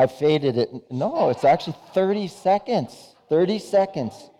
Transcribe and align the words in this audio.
I 0.00 0.06
faded 0.06 0.56
it. 0.56 0.70
No, 0.90 1.28
it's 1.28 1.44
actually 1.44 1.76
30 1.92 2.28
seconds. 2.28 3.14
30 3.28 3.58
seconds. 3.58 4.30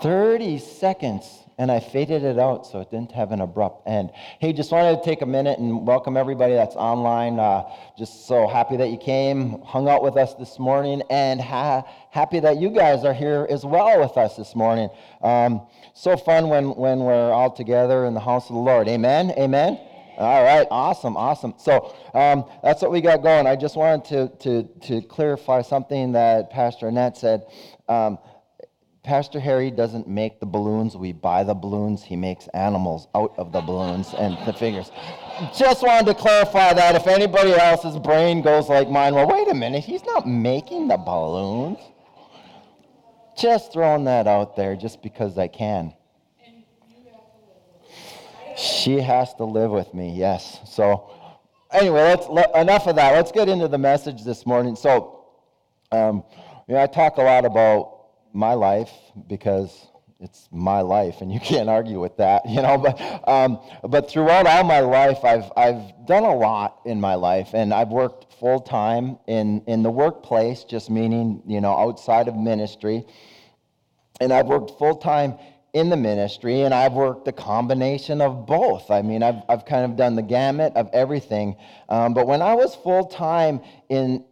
30 0.00 0.58
seconds 0.58 1.42
and 1.58 1.70
I 1.70 1.80
faded 1.80 2.22
it 2.22 2.38
out 2.38 2.66
so 2.66 2.80
it 2.80 2.90
didn't 2.90 3.12
have 3.12 3.30
an 3.32 3.40
abrupt 3.40 3.86
end. 3.86 4.10
Hey, 4.40 4.52
just 4.52 4.72
wanted 4.72 4.96
to 4.96 5.04
take 5.04 5.22
a 5.22 5.26
minute 5.26 5.58
and 5.58 5.86
welcome 5.86 6.16
everybody 6.16 6.54
that's 6.54 6.76
online. 6.76 7.38
Uh, 7.38 7.64
just 7.98 8.26
so 8.26 8.46
happy 8.46 8.76
that 8.76 8.90
you 8.90 8.96
came, 8.96 9.60
hung 9.62 9.88
out 9.88 10.02
with 10.02 10.16
us 10.16 10.34
this 10.34 10.58
morning, 10.58 11.02
and 11.10 11.40
ha- 11.40 11.82
happy 12.10 12.40
that 12.40 12.58
you 12.58 12.70
guys 12.70 13.04
are 13.04 13.12
here 13.12 13.46
as 13.50 13.64
well 13.64 14.00
with 14.00 14.16
us 14.16 14.36
this 14.36 14.54
morning. 14.54 14.88
Um, 15.20 15.66
so 15.94 16.16
fun 16.16 16.48
when, 16.48 16.74
when 16.74 17.00
we're 17.00 17.32
all 17.32 17.50
together 17.50 18.06
in 18.06 18.14
the 18.14 18.20
house 18.20 18.48
of 18.48 18.54
the 18.54 18.62
Lord. 18.62 18.88
Amen? 18.88 19.32
Amen? 19.36 19.78
All 20.22 20.44
right, 20.44 20.66
awesome, 20.70 21.16
awesome. 21.16 21.54
So 21.58 21.94
um, 22.14 22.44
that's 22.62 22.80
what 22.80 22.92
we 22.92 23.00
got 23.00 23.22
going. 23.22 23.46
I 23.46 23.56
just 23.56 23.76
wanted 23.76 24.04
to, 24.06 24.28
to, 24.38 24.62
to 24.86 25.06
clarify 25.08 25.62
something 25.62 26.12
that 26.12 26.50
Pastor 26.50 26.88
Annette 26.88 27.16
said. 27.16 27.44
Um, 27.88 28.18
Pastor 29.02 29.40
Harry 29.40 29.72
doesn't 29.72 30.06
make 30.06 30.38
the 30.38 30.46
balloons. 30.46 30.96
We 30.96 31.12
buy 31.12 31.42
the 31.42 31.54
balloons. 31.54 32.04
He 32.04 32.14
makes 32.14 32.46
animals 32.54 33.08
out 33.16 33.34
of 33.36 33.50
the 33.50 33.60
balloons 33.60 34.14
and 34.16 34.38
the 34.46 34.52
figures. 34.52 34.92
Just 35.58 35.82
wanted 35.82 36.06
to 36.06 36.14
clarify 36.14 36.72
that 36.72 36.94
if 36.94 37.08
anybody 37.08 37.52
else's 37.52 37.98
brain 37.98 38.42
goes 38.42 38.68
like 38.68 38.88
mine, 38.88 39.16
well, 39.16 39.26
wait 39.26 39.48
a 39.48 39.54
minute, 39.54 39.82
he's 39.82 40.04
not 40.04 40.28
making 40.28 40.86
the 40.86 40.96
balloons. 40.96 41.78
Just 43.36 43.72
throwing 43.72 44.04
that 44.04 44.28
out 44.28 44.54
there 44.54 44.76
just 44.76 45.02
because 45.02 45.36
I 45.36 45.48
can. 45.48 45.94
She 48.56 49.00
has 49.00 49.34
to 49.34 49.44
live 49.44 49.70
with 49.70 49.92
me, 49.94 50.12
yes. 50.16 50.60
So, 50.66 51.10
anyway, 51.72 52.02
let's 52.02 52.28
let, 52.28 52.54
enough 52.56 52.86
of 52.86 52.96
that. 52.96 53.12
Let's 53.12 53.32
get 53.32 53.48
into 53.48 53.68
the 53.68 53.78
message 53.78 54.24
this 54.24 54.46
morning. 54.46 54.76
So, 54.76 55.24
um, 55.90 56.24
you 56.68 56.74
know, 56.74 56.82
I 56.82 56.86
talk 56.86 57.18
a 57.18 57.22
lot 57.22 57.44
about 57.44 58.06
my 58.32 58.54
life 58.54 58.90
because 59.28 59.88
it's 60.22 60.48
my 60.52 60.80
life 60.80 61.20
and 61.20 61.32
you 61.32 61.40
can't 61.52 61.68
argue 61.68 62.00
with 62.00 62.16
that 62.16 62.48
you 62.48 62.62
know 62.62 62.78
but 62.78 63.28
um, 63.28 63.58
but 63.88 64.08
throughout 64.08 64.46
all 64.46 64.64
my 64.64 64.80
life 64.80 65.18
i've 65.24 65.50
i've 65.56 66.06
done 66.06 66.22
a 66.22 66.34
lot 66.34 66.80
in 66.86 67.00
my 67.00 67.14
life 67.14 67.50
and 67.54 67.74
i've 67.74 67.88
worked 67.88 68.32
full 68.34 68.60
time 68.60 69.18
in 69.26 69.62
in 69.66 69.82
the 69.82 69.90
workplace 69.90 70.64
just 70.64 70.90
meaning 70.90 71.42
you 71.46 71.60
know 71.60 71.76
outside 71.76 72.28
of 72.28 72.36
ministry 72.36 73.04
and 74.20 74.32
i've 74.32 74.46
worked 74.46 74.78
full 74.78 74.96
time 74.96 75.36
in 75.72 75.88
the 75.88 75.96
ministry 75.96 76.62
and 76.62 76.74
i've 76.74 76.92
worked 76.92 77.26
a 77.28 77.32
combination 77.32 78.20
of 78.20 78.46
both 78.46 78.90
i 78.90 79.00
mean 79.02 79.22
i've, 79.22 79.42
I've 79.48 79.64
kind 79.64 79.84
of 79.84 79.96
done 79.96 80.16
the 80.16 80.22
gamut 80.22 80.74
of 80.76 80.90
everything 80.92 81.56
um, 81.88 82.14
but 82.14 82.26
when 82.26 82.42
i 82.42 82.54
was 82.54 82.74
full 82.74 83.06
time 83.06 83.60
in 83.88 84.24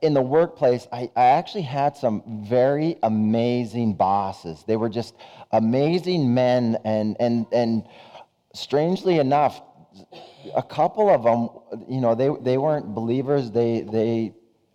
in 0.00 0.14
the 0.14 0.22
workplace, 0.22 0.86
I, 0.92 1.10
I, 1.14 1.24
actually 1.26 1.62
had 1.62 1.96
some 1.96 2.22
very 2.48 2.96
amazing 3.02 3.94
bosses. 3.94 4.64
They 4.66 4.76
were 4.76 4.88
just 4.88 5.14
amazing 5.52 6.32
men, 6.32 6.78
and 6.84 7.16
and 7.20 7.46
and 7.52 7.84
strangely 8.54 9.18
enough, 9.18 9.60
a 10.54 10.62
couple 10.62 11.10
of 11.10 11.22
them, 11.22 11.50
you 11.88 12.00
know, 12.00 12.14
they 12.14 12.30
they 12.40 12.56
weren't 12.56 12.94
believers. 12.94 13.50
They 13.50 13.82
they, 13.82 14.32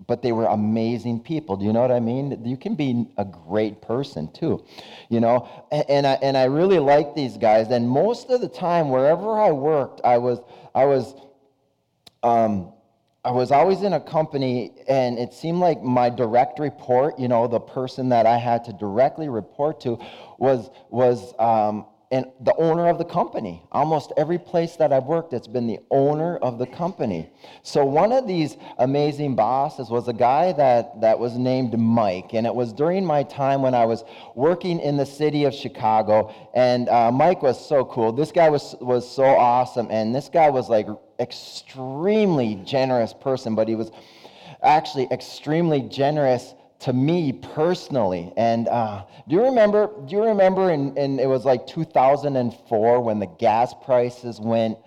but 0.10 0.24
they 0.24 0.32
were 0.32 0.48
amazing 0.48 1.20
people. 1.20 1.56
Do 1.56 1.66
you 1.66 1.72
know 1.72 1.82
what 1.82 1.92
I 1.92 2.00
mean? 2.00 2.44
You 2.44 2.58
can 2.58 2.74
be 2.74 3.06
a 3.18 3.24
great 3.24 3.80
person 3.80 4.28
too, 4.34 4.66
you 5.08 5.20
know. 5.20 5.48
And, 5.72 5.86
and 5.88 6.08
I 6.08 6.14
and 6.24 6.36
I 6.36 6.46
really 6.46 6.80
like 6.80 7.14
these 7.14 7.38
guys. 7.38 7.70
And 7.70 7.88
most 7.88 8.32
of 8.32 8.42
the 8.42 8.50
time, 8.50 8.90
wherever 8.90 9.40
I 9.40 9.52
worked, 9.52 10.02
I 10.04 10.18
was 10.18 10.40
I 10.76 10.86
was. 10.86 11.14
Um, 12.24 12.74
I 13.24 13.32
was 13.32 13.52
always 13.52 13.84
in 13.84 13.92
a 13.92 14.00
company, 14.00 14.72
and 14.88 15.20
it 15.20 15.34
seemed 15.34 15.60
like 15.60 15.84
my 15.84 16.10
direct 16.10 16.58
report, 16.58 17.20
you 17.20 17.28
know, 17.28 17.48
the 17.48 17.60
person 17.60 18.10
that 18.10 18.26
I 18.26 18.38
had 18.38 18.64
to 18.66 18.74
directly 18.74 19.28
report 19.28 19.82
to, 19.82 20.00
was 20.38 20.70
was 20.90 21.34
um, 21.38 21.86
and 22.12 22.26
the 22.42 22.56
owner 22.56 22.88
of 22.88 22.98
the 22.98 23.06
company. 23.06 23.62
Almost 23.72 24.14
every 24.18 24.40
place 24.40 24.76
that 24.78 24.92
I've 24.92 25.04
worked, 25.04 25.32
it's 25.34 25.48
been 25.48 25.68
the 25.68 25.80
owner 25.92 26.38
of 26.38 26.58
the 26.58 26.66
company. 26.66 27.30
So 27.62 27.86
one 27.86 28.12
of 28.12 28.28
these 28.28 28.58
amazing 28.80 29.36
bosses 29.36 29.92
was 29.92 30.08
a 30.08 30.14
guy 30.14 30.52
that, 30.54 31.02
that 31.02 31.20
was 31.20 31.38
named 31.38 31.78
Mike. 31.78 32.34
And 32.34 32.48
it 32.48 32.56
was 32.56 32.74
during 32.74 33.06
my 33.06 33.22
time 33.22 33.62
when 33.62 33.76
I 33.76 33.86
was 33.86 34.04
working 34.34 34.80
in 34.80 34.98
the 34.98 35.06
city 35.06 35.44
of 35.44 35.54
Chicago. 35.54 36.34
And 36.56 36.90
uh, 36.90 37.12
Mike 37.12 37.44
was 37.44 37.64
so 37.64 37.86
cool. 37.86 38.12
This 38.12 38.32
guy 38.32 38.50
was, 38.50 38.76
was 38.82 39.08
so 39.08 39.26
awesome. 39.26 39.88
And 39.92 40.16
this 40.16 40.30
guy 40.30 40.50
was 40.50 40.68
like 40.68 40.88
extremely 41.20 42.56
generous 42.66 43.14
person, 43.14 43.54
but 43.54 43.68
he 43.68 43.76
was 43.76 43.92
actually 44.64 45.08
extremely 45.12 45.82
generous 45.82 46.56
to 46.80 46.94
me 46.94 47.34
personally. 47.34 48.32
And 48.38 48.68
uh, 48.68 49.06
do 49.28 49.36
you 49.36 49.44
remember? 49.44 49.90
Do 50.08 50.16
you 50.16 50.24
remember? 50.24 50.72
In, 50.72 50.98
in 50.98 51.20
it 51.20 51.28
was 51.28 51.46
like 51.46 51.68
2004 51.68 53.02
when 53.02 53.20
the 53.20 53.28
gas 53.40 53.74
prices 53.86 54.40
went 54.40 54.78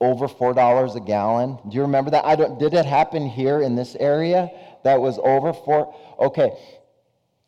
over 0.00 0.28
four 0.28 0.54
dollars 0.54 0.94
a 0.96 1.00
gallon. 1.00 1.58
Do 1.68 1.76
you 1.76 1.82
remember 1.82 2.10
that? 2.10 2.24
I 2.24 2.36
don't. 2.36 2.58
Did 2.58 2.74
it 2.74 2.86
happen 2.86 3.26
here 3.26 3.60
in 3.62 3.76
this 3.76 3.94
area? 3.96 4.50
That 4.84 5.00
was 5.00 5.18
over 5.22 5.52
four. 5.52 5.94
Okay. 6.18 6.52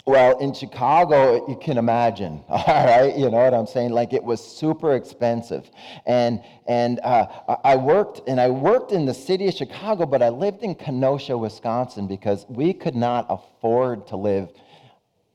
Well, 0.06 0.36
in 0.38 0.52
Chicago, 0.52 1.48
you 1.48 1.56
can 1.56 1.78
imagine, 1.78 2.44
all 2.48 2.62
right? 2.66 3.16
You 3.16 3.30
know 3.30 3.38
what 3.38 3.54
I'm 3.54 3.66
saying? 3.66 3.90
Like 3.90 4.12
it 4.12 4.22
was 4.22 4.44
super 4.44 4.94
expensive. 4.96 5.70
And, 6.04 6.42
and 6.66 7.00
uh, 7.00 7.26
I 7.64 7.76
worked, 7.76 8.20
and 8.28 8.38
I 8.38 8.50
worked 8.50 8.92
in 8.92 9.06
the 9.06 9.14
city 9.14 9.48
of 9.48 9.54
Chicago, 9.54 10.04
but 10.04 10.22
I 10.22 10.28
lived 10.28 10.62
in 10.62 10.74
Kenosha, 10.74 11.38
Wisconsin, 11.38 12.06
because 12.06 12.44
we 12.50 12.74
could 12.74 12.94
not 12.94 13.24
afford 13.30 14.06
to 14.08 14.16
live 14.16 14.50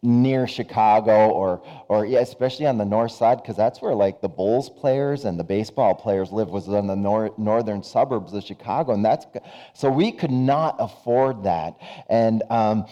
near 0.04 0.48
Chicago 0.48 1.30
or, 1.32 1.62
or 1.90 2.06
yeah, 2.06 2.20
especially 2.20 2.68
on 2.68 2.78
the 2.78 2.86
north 2.86 3.12
side, 3.12 3.42
because 3.42 3.58
that's 3.58 3.82
where 3.82 3.96
like 3.96 4.22
the 4.22 4.30
Bulls 4.30 4.70
players 4.70 5.26
and 5.26 5.38
the 5.38 5.44
baseball 5.44 5.96
players 5.96 6.32
live 6.32 6.48
was 6.48 6.68
in 6.68 6.86
the 6.86 6.96
nor- 6.96 7.34
northern 7.40 7.82
suburbs 7.82 8.34
of 8.34 8.44
Chicago. 8.44 8.94
And 8.94 9.04
that's, 9.04 9.26
so 9.74 9.90
we 9.90 10.12
could 10.12 10.32
not 10.32 10.76
afford 10.80 11.44
that. 11.44 11.76
And, 12.08 12.44
um, 12.52 12.86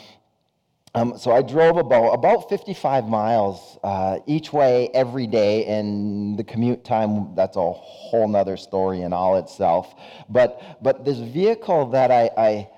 um, 0.96 1.18
so 1.18 1.31
I 1.31 1.42
drove 1.42 1.78
about, 1.78 2.14
about 2.14 2.50
55 2.50 3.08
miles 3.08 3.78
uh, 3.84 4.20
each 4.25 4.52
way 4.52 4.90
every 4.94 5.28
day, 5.28 5.66
and 5.66 6.38
the 6.38 6.44
commute 6.44 6.84
time, 6.84 7.36
that's 7.36 7.58
a 7.58 7.72
whole 7.72 8.28
nother 8.28 8.58
story 8.58 9.02
in 9.02 9.14
all 9.14 9.38
itself. 9.38 9.94
But, 10.30 10.62
but 10.81 11.06
this 11.06 11.20
vehicle 11.20 11.88
that 11.92 12.09
I, 12.09 12.30
I, 12.38 12.70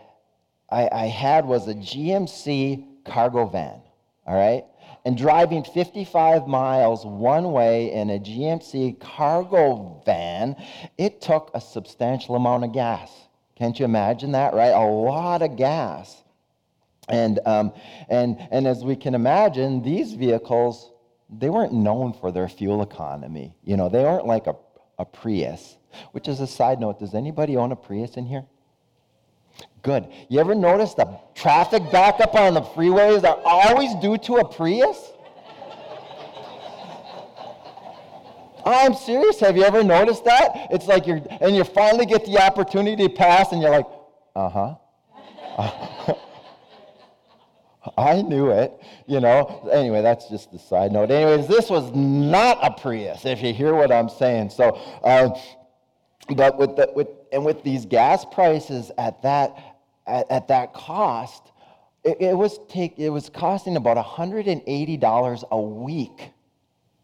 I, 0.70 0.90
I 0.92 1.06
had 1.06 1.46
was 1.46 1.68
a 1.68 1.74
GMC 1.74 3.06
cargo 3.06 3.46
van, 3.46 3.82
all 4.26 4.36
right? 4.36 4.66
And 5.06 5.18
driving 5.18 5.64
55 5.64 6.46
miles 6.48 7.06
one 7.06 7.52
way 7.52 7.94
in 7.94 8.10
a 8.10 8.20
GMC 8.20 9.00
cargo 9.00 10.02
van, 10.06 10.56
it 10.98 11.22
took 11.22 11.52
a 11.54 11.62
substantial 11.62 12.36
amount 12.36 12.66
of 12.66 12.74
gas. 12.74 13.12
Can't 13.56 13.80
you 13.80 13.86
imagine 13.86 14.34
that, 14.34 14.54
right? 14.54 14.74
A 14.74 14.86
lot 14.86 15.42
of 15.42 15.56
gas. 15.56 16.22
And, 17.10 17.40
um, 17.46 17.74
and, 18.08 18.38
and 18.52 18.68
as 18.68 18.84
we 18.84 18.96
can 18.96 19.16
imagine, 19.16 19.82
these 19.82 20.14
vehicles, 20.14 20.92
they 21.30 21.50
weren't 21.50 21.74
known 21.74 22.14
for 22.14 22.32
their 22.32 22.48
fuel 22.48 22.82
economy. 22.82 23.56
You 23.64 23.78
know, 23.78 23.90
they 23.90 24.06
aren't 24.06 24.26
like 24.26 24.48
a, 24.48 24.56
a 24.98 25.06
Prius, 25.06 25.78
which 26.12 26.28
is 26.28 26.40
a 26.40 26.48
side 26.48 26.80
note. 26.80 27.00
Does 27.00 27.16
anybody 27.16 27.58
own 27.58 27.72
a 27.72 27.76
Prius 27.76 28.16
in 28.16 28.26
here? 28.26 28.46
Good. 29.82 30.08
You 30.30 30.40
ever 30.40 30.56
notice 30.56 30.94
the 30.94 31.20
traffic 31.36 31.92
backup 31.92 32.36
on 32.36 32.54
the 32.54 32.62
freeways 32.62 33.24
are 33.24 33.40
always 33.44 33.96
due 33.96 34.18
to 34.20 34.36
a 34.36 34.48
Prius? 34.48 35.12
I'm 38.66 38.94
serious. 38.94 39.40
Have 39.40 39.58
you 39.58 39.64
ever 39.64 39.84
noticed 39.84 40.26
that? 40.26 40.68
It's 40.70 40.86
like 40.86 41.08
you're, 41.08 41.22
and 41.42 41.56
you 41.56 41.64
finally 41.64 42.06
get 42.06 42.26
the 42.26 42.40
opportunity 42.40 43.08
to 43.08 43.14
pass, 43.14 43.52
and 43.52 43.62
you're 43.62 43.72
like, 43.72 43.88
uh 44.36 44.50
huh. 44.50 44.76
Uh-huh. 45.58 46.14
I 47.98 48.22
knew 48.22 48.50
it, 48.52 48.74
you 49.08 49.20
know. 49.20 49.70
Anyway, 49.72 50.02
that's 50.02 50.30
just 50.30 50.52
the 50.52 50.60
side 50.60 50.92
note. 50.92 51.12
Anyways, 51.12 51.48
this 51.48 51.70
was 51.70 51.92
not 51.94 52.60
a 52.62 52.72
Prius, 52.72 53.26
if 53.26 53.42
you 53.42 53.54
hear 53.54 53.74
what 53.74 53.92
I'm 53.92 54.10
saying. 54.10 54.50
So, 54.52 54.80
uh, 55.04 55.30
but 56.36 56.58
with 56.58 56.76
the 56.76 56.92
with 56.96 57.08
and 57.32 57.46
with 57.46 57.64
these 57.64 57.86
gas 57.86 58.26
prices 58.26 58.92
at 58.98 59.22
that 59.24 59.58
at, 60.08 60.30
at 60.32 60.48
that 60.50 60.74
cost, 60.74 61.52
it, 62.04 62.18
it, 62.20 62.38
was 62.38 62.60
take 62.68 62.98
it 62.98 63.10
was 63.10 63.30
costing 63.30 63.76
about 63.76 63.98
$180 63.98 65.44
a 65.52 65.62
week 65.62 66.32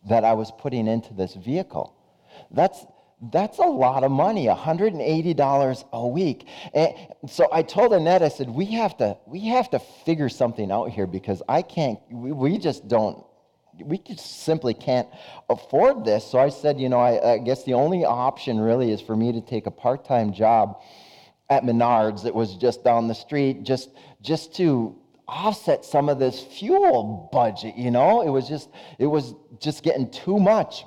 that 0.08 0.24
I 0.24 0.34
was 0.34 0.52
putting 0.58 0.88
into 0.88 1.14
this 1.14 1.34
vehicle. 1.34 1.96
That's 2.52 2.86
that's 3.32 3.60
a 3.60 3.64
lot 3.64 4.04
of 4.04 4.12
money, 4.12 4.48
$180 4.48 5.86
a 5.94 6.08
week. 6.08 6.48
And 6.74 6.94
so 7.28 7.48
I 7.52 7.62
told 7.62 7.94
Annette, 7.94 8.24
I 8.24 8.30
said, 8.30 8.50
we 8.50 8.66
have 8.68 8.98
to, 8.98 9.18
we 9.26 9.48
have 9.48 9.70
to 9.72 9.80
figure 9.80 10.30
something 10.30 10.72
out 10.72 10.90
here 10.90 11.08
because 11.08 11.42
I 11.48 11.62
can't, 11.62 12.00
we, 12.12 12.32
we 12.32 12.58
just 12.58 12.88
don't, 12.88 13.24
we 13.84 13.98
just 13.98 14.44
simply 14.44 14.74
can't 14.74 15.08
afford 15.50 16.06
this. 16.06 16.26
So 16.26 16.40
I 16.40 16.50
said, 16.50 16.80
you 16.80 16.90
know, 16.90 17.00
I, 17.00 17.34
I 17.34 17.38
guess 17.38 17.64
the 17.64 17.74
only 17.74 18.06
option 18.06 18.60
really 18.60 18.92
is 18.92 19.02
for 19.02 19.16
me 19.16 19.32
to 19.34 19.42
take 19.42 19.66
a 19.66 19.72
part-time 19.72 20.34
job 20.34 20.82
at 21.50 21.64
Menards. 21.64 22.26
It 22.26 22.34
was 22.34 22.56
just 22.56 22.84
down 22.84 23.08
the 23.08 23.16
street, 23.16 23.64
just 23.64 23.90
just 24.22 24.56
to 24.56 24.96
offset 25.28 25.86
some 25.86 26.10
of 26.10 26.20
this 26.20 26.40
fuel 26.42 27.30
budget. 27.32 27.76
You 27.76 27.92
know, 27.92 28.22
it 28.22 28.30
was 28.30 28.48
just 28.48 28.70
it 28.98 29.08
was 29.08 29.34
just 29.60 29.84
getting 29.84 30.10
too 30.10 30.40
much. 30.40 30.86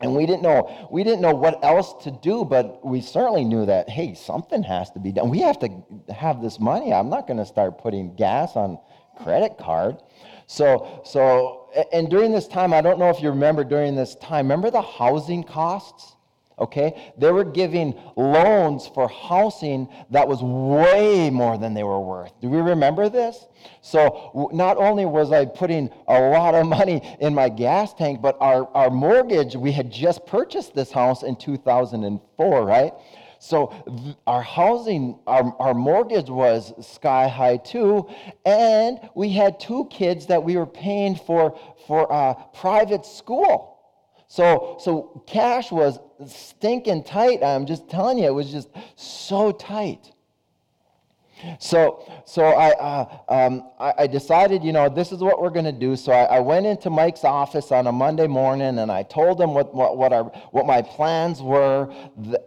And 0.00 0.14
we 0.14 0.26
didn't 0.26 0.42
know 0.42 0.88
we 0.90 1.04
didn't 1.04 1.20
know 1.20 1.34
what 1.34 1.64
else 1.64 1.94
to 2.04 2.10
do, 2.10 2.44
but 2.44 2.84
we 2.84 3.00
certainly 3.00 3.44
knew 3.44 3.64
that 3.66 3.88
hey, 3.88 4.14
something 4.14 4.62
has 4.64 4.90
to 4.90 4.98
be 4.98 5.12
done. 5.12 5.30
We 5.30 5.40
have 5.40 5.58
to 5.60 5.68
have 6.12 6.42
this 6.42 6.58
money. 6.58 6.92
I'm 6.92 7.08
not 7.08 7.26
going 7.26 7.38
to 7.38 7.46
start 7.46 7.78
putting 7.78 8.14
gas 8.16 8.56
on 8.56 8.78
credit 9.22 9.56
card. 9.56 9.96
So 10.46 11.02
so 11.04 11.70
and 11.92 12.08
during 12.08 12.32
this 12.32 12.48
time, 12.48 12.72
I 12.72 12.80
don't 12.80 12.98
know 12.98 13.10
if 13.10 13.20
you 13.20 13.30
remember 13.30 13.64
during 13.64 13.94
this 13.94 14.14
time, 14.16 14.46
remember 14.46 14.70
the 14.70 14.82
housing 14.82 15.44
costs? 15.44 16.13
Okay? 16.58 17.12
They 17.18 17.32
were 17.32 17.44
giving 17.44 17.94
loans 18.16 18.86
for 18.86 19.08
housing 19.08 19.88
that 20.10 20.28
was 20.28 20.42
way 20.42 21.30
more 21.30 21.58
than 21.58 21.74
they 21.74 21.82
were 21.82 22.00
worth. 22.00 22.32
Do 22.40 22.48
we 22.48 22.60
remember 22.60 23.08
this? 23.08 23.46
So 23.80 24.50
not 24.52 24.76
only 24.76 25.04
was 25.04 25.32
I 25.32 25.46
putting 25.46 25.90
a 26.06 26.20
lot 26.20 26.54
of 26.54 26.66
money 26.66 27.16
in 27.20 27.34
my 27.34 27.48
gas 27.48 27.94
tank, 27.94 28.22
but 28.22 28.36
our, 28.40 28.68
our 28.74 28.90
mortgage, 28.90 29.56
we 29.56 29.72
had 29.72 29.90
just 29.90 30.26
purchased 30.26 30.74
this 30.74 30.92
house 30.92 31.22
in 31.22 31.36
2004, 31.36 32.64
right? 32.64 32.92
So 33.44 33.74
our 34.26 34.40
housing, 34.40 35.18
our, 35.26 35.54
our 35.58 35.74
mortgage 35.74 36.30
was 36.30 36.72
sky 36.86 37.28
high 37.28 37.58
too, 37.58 38.08
and 38.46 38.98
we 39.14 39.28
had 39.28 39.60
two 39.60 39.86
kids 39.90 40.24
that 40.26 40.42
we 40.42 40.56
were 40.56 40.66
paying 40.66 41.14
for 41.14 41.58
for 41.86 42.10
uh, 42.10 42.32
private 42.54 43.04
school. 43.04 43.73
So, 44.34 44.78
so 44.80 45.22
cash 45.28 45.70
was 45.70 46.00
stinking 46.26 47.04
tight. 47.04 47.44
I'm 47.44 47.66
just 47.66 47.88
telling 47.88 48.18
you, 48.18 48.24
it 48.24 48.34
was 48.34 48.50
just 48.50 48.68
so 48.96 49.52
tight. 49.52 50.10
So, 51.60 52.12
so 52.26 52.42
I, 52.42 52.70
uh, 52.72 53.18
um, 53.28 53.70
I, 53.78 53.94
I, 53.98 54.06
decided, 54.08 54.64
you 54.64 54.72
know, 54.72 54.88
this 54.88 55.12
is 55.12 55.20
what 55.20 55.40
we're 55.40 55.50
going 55.50 55.66
to 55.66 55.72
do. 55.72 55.94
So 55.94 56.10
I, 56.10 56.24
I, 56.24 56.40
went 56.40 56.66
into 56.66 56.90
Mike's 56.90 57.22
office 57.22 57.70
on 57.70 57.86
a 57.86 57.92
Monday 57.92 58.26
morning 58.26 58.80
and 58.80 58.90
I 58.90 59.04
told 59.04 59.40
him 59.40 59.54
what, 59.54 59.72
what, 59.72 59.96
what, 59.96 60.12
our, 60.12 60.24
what 60.50 60.66
my 60.66 60.82
plans 60.82 61.40
were. 61.40 61.94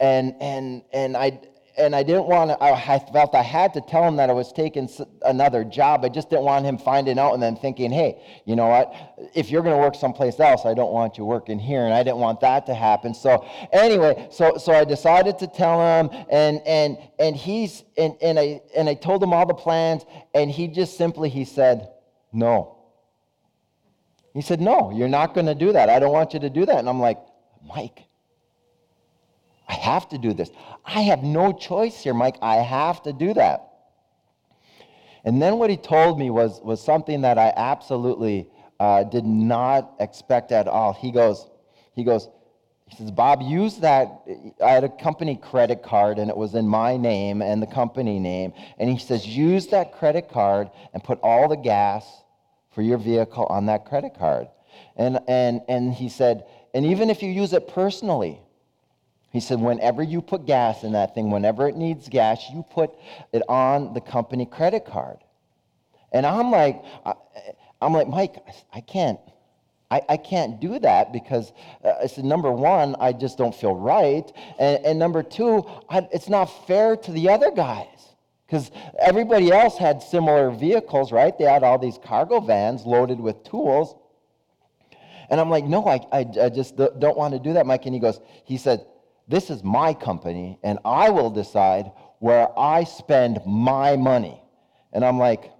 And, 0.01 0.35
and, 0.41 0.81
and 0.91 1.15
I, 1.15 1.39
and 1.77 1.95
I 1.95 2.03
didn't 2.03 2.25
want 2.25 2.49
to, 2.49 2.63
I 2.63 2.99
felt 2.99 3.35
I 3.35 3.43
had 3.43 3.73
to 3.75 3.81
tell 3.81 4.03
him 4.03 4.15
that 4.15 4.29
I 4.29 4.33
was 4.33 4.51
taking 4.51 4.89
another 5.23 5.63
job. 5.63 6.03
I 6.03 6.09
just 6.09 6.29
didn't 6.29 6.45
want 6.45 6.65
him 6.65 6.77
finding 6.77 7.19
out 7.19 7.33
and 7.33 7.41
then 7.41 7.55
thinking, 7.55 7.91
hey, 7.91 8.19
you 8.45 8.55
know 8.55 8.67
what? 8.67 8.93
If 9.35 9.51
you're 9.51 9.61
going 9.61 9.75
to 9.75 9.81
work 9.81 9.95
someplace 9.95 10.39
else, 10.39 10.65
I 10.65 10.73
don't 10.73 10.91
want 10.91 11.17
you 11.17 11.25
working 11.25 11.59
here. 11.59 11.85
And 11.85 11.93
I 11.93 12.03
didn't 12.03 12.17
want 12.17 12.41
that 12.41 12.65
to 12.65 12.73
happen. 12.73 13.13
So 13.13 13.45
anyway, 13.71 14.27
so, 14.31 14.57
so 14.57 14.73
I 14.73 14.85
decided 14.85 15.37
to 15.39 15.47
tell 15.47 15.79
him 15.79 16.25
and, 16.31 16.61
and, 16.65 16.97
and 17.19 17.35
he's, 17.35 17.83
and, 17.97 18.15
and 18.21 18.39
I, 18.39 18.61
and 18.75 18.89
I 18.89 18.95
told 18.95 19.21
him 19.21 19.31
all 19.31 19.45
the 19.45 19.53
plans 19.53 20.03
and 20.33 20.49
he 20.49 20.67
just 20.67 20.97
simply, 20.97 21.29
he 21.29 21.45
said, 21.45 21.89
no. 22.33 22.77
He 24.33 24.41
said, 24.41 24.61
no, 24.61 24.91
you're 24.91 25.07
not 25.07 25.33
going 25.33 25.47
to 25.47 25.55
do 25.55 25.73
that. 25.73 25.89
I 25.89 25.99
don't 25.99 26.11
want 26.11 26.33
you 26.33 26.39
to 26.39 26.49
do 26.49 26.65
that. 26.65 26.79
And 26.79 26.89
I'm 26.89 26.99
like, 26.99 27.17
Mike, 27.67 28.06
I 29.67 29.73
have 29.73 30.07
to 30.09 30.17
do 30.17 30.33
this. 30.33 30.49
I 30.85 31.01
have 31.01 31.23
no 31.23 31.51
choice 31.51 32.01
here, 32.01 32.13
Mike. 32.13 32.37
I 32.41 32.55
have 32.55 33.03
to 33.03 33.13
do 33.13 33.33
that. 33.33 33.63
And 35.25 35.41
then 35.41 35.57
what 35.57 35.69
he 35.69 35.77
told 35.77 36.17
me 36.17 36.29
was, 36.29 36.61
was 36.63 36.81
something 36.81 37.21
that 37.21 37.37
I 37.37 37.51
absolutely 37.55 38.49
uh, 38.79 39.03
did 39.03 39.25
not 39.25 39.95
expect 39.99 40.51
at 40.51 40.67
all. 40.67 40.93
He 40.93 41.11
goes, 41.11 41.49
he 41.93 42.03
goes, 42.03 42.29
he 42.87 42.95
says, 42.95 43.11
Bob, 43.11 43.41
use 43.41 43.77
that. 43.79 44.21
I 44.63 44.69
had 44.69 44.85
a 44.85 44.89
company 44.89 45.35
credit 45.35 45.83
card 45.83 46.19
and 46.19 46.29
it 46.29 46.37
was 46.37 46.55
in 46.55 46.65
my 46.65 46.95
name 46.95 47.41
and 47.41 47.61
the 47.61 47.67
company 47.67 48.19
name. 48.19 48.53
And 48.79 48.89
he 48.89 48.97
says, 48.97 49.27
use 49.27 49.67
that 49.67 49.91
credit 49.91 50.29
card 50.29 50.69
and 50.93 51.03
put 51.03 51.19
all 51.21 51.49
the 51.49 51.57
gas 51.57 52.05
for 52.73 52.81
your 52.81 52.97
vehicle 52.97 53.45
on 53.47 53.65
that 53.65 53.85
credit 53.85 54.13
card. 54.17 54.47
And, 54.95 55.19
and, 55.27 55.61
and 55.67 55.93
he 55.93 56.07
said, 56.07 56.45
and 56.73 56.85
even 56.85 57.09
if 57.09 57.21
you 57.21 57.29
use 57.29 57.51
it 57.51 57.67
personally, 57.67 58.39
he 59.37 59.41
said, 59.41 59.59
whenever 59.59 60.01
you 60.01 60.19
put 60.19 60.47
gas 60.47 60.83
in 60.83 60.93
that 60.93 61.13
thing, 61.13 61.29
whenever 61.29 61.67
it 61.67 61.75
needs 61.75 62.09
gas, 62.09 62.43
you 62.51 62.65
put 62.71 62.89
it 63.31 63.43
on 63.47 63.93
the 63.93 64.01
company 64.01 64.47
credit 64.47 64.83
card. 64.83 65.17
And 66.11 66.25
I'm 66.25 66.49
like, 66.49 66.81
I'm 67.79 67.93
like, 67.93 68.07
Mike, 68.07 68.37
I 68.73 68.81
can't. 68.81 69.19
I, 69.91 70.01
I 70.09 70.17
can't 70.17 70.59
do 70.59 70.79
that 70.79 71.13
because 71.13 71.53
uh, 71.85 71.93
I 72.01 72.07
said, 72.07 72.25
number 72.25 72.51
one, 72.51 72.95
I 72.99 73.13
just 73.13 73.37
don't 73.37 73.53
feel 73.53 73.75
right. 73.75 74.25
And, 74.57 74.83
and 74.83 74.97
number 74.97 75.21
two, 75.21 75.69
I, 75.87 76.07
it's 76.11 76.29
not 76.29 76.45
fair 76.65 76.95
to 76.95 77.11
the 77.11 77.29
other 77.29 77.51
guys 77.51 78.15
because 78.47 78.71
everybody 78.99 79.51
else 79.51 79.77
had 79.77 80.01
similar 80.01 80.49
vehicles, 80.49 81.11
right? 81.11 81.37
They 81.37 81.45
had 81.45 81.61
all 81.61 81.77
these 81.77 81.99
cargo 82.03 82.39
vans 82.39 82.87
loaded 82.87 83.19
with 83.19 83.43
tools. 83.43 83.95
And 85.29 85.39
I'm 85.39 85.51
like, 85.51 85.65
no, 85.65 85.85
I, 85.85 85.99
I, 86.11 86.25
I 86.41 86.49
just 86.49 86.75
don't 86.75 87.15
want 87.15 87.35
to 87.35 87.39
do 87.39 87.53
that, 87.53 87.67
Mike. 87.67 87.85
And 87.85 87.93
he 87.93 88.01
goes, 88.01 88.19
he 88.43 88.57
said, 88.57 88.83
this 89.27 89.49
is 89.49 89.63
my 89.63 89.93
company, 89.93 90.59
and 90.63 90.79
I 90.85 91.09
will 91.09 91.29
decide 91.29 91.91
where 92.19 92.47
I 92.57 92.83
spend 92.83 93.39
my 93.45 93.95
money. 93.95 94.41
And 94.93 95.03
I'm 95.03 95.19
like, 95.19 95.51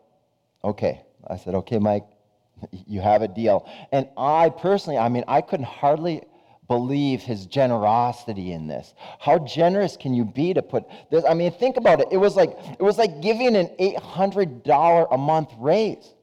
okay. 0.63 1.01
I 1.27 1.37
said, 1.37 1.55
okay, 1.55 1.77
Mike, 1.77 2.05
you 2.71 3.01
have 3.01 3.21
a 3.21 3.27
deal. 3.27 3.69
And 3.91 4.07
I 4.17 4.49
personally, 4.49 4.97
I 4.97 5.09
mean, 5.09 5.23
I 5.27 5.41
couldn't 5.41 5.67
hardly 5.67 6.23
believe 6.67 7.21
his 7.21 7.45
generosity 7.45 8.51
in 8.51 8.67
this. 8.67 8.93
How 9.19 9.39
generous 9.39 9.95
can 9.95 10.13
you 10.13 10.25
be 10.25 10.53
to 10.53 10.61
put 10.61 10.85
this? 11.09 11.23
I 11.23 11.33
mean, 11.33 11.51
think 11.51 11.77
about 11.77 12.01
it. 12.01 12.07
It 12.11 12.17
was 12.17 12.35
like 12.35 12.57
it 12.71 12.81
was 12.81 12.97
like 12.97 13.21
giving 13.21 13.55
an 13.55 13.67
$800 13.79 15.07
a 15.11 15.17
month 15.17 15.51
raise. 15.57 16.13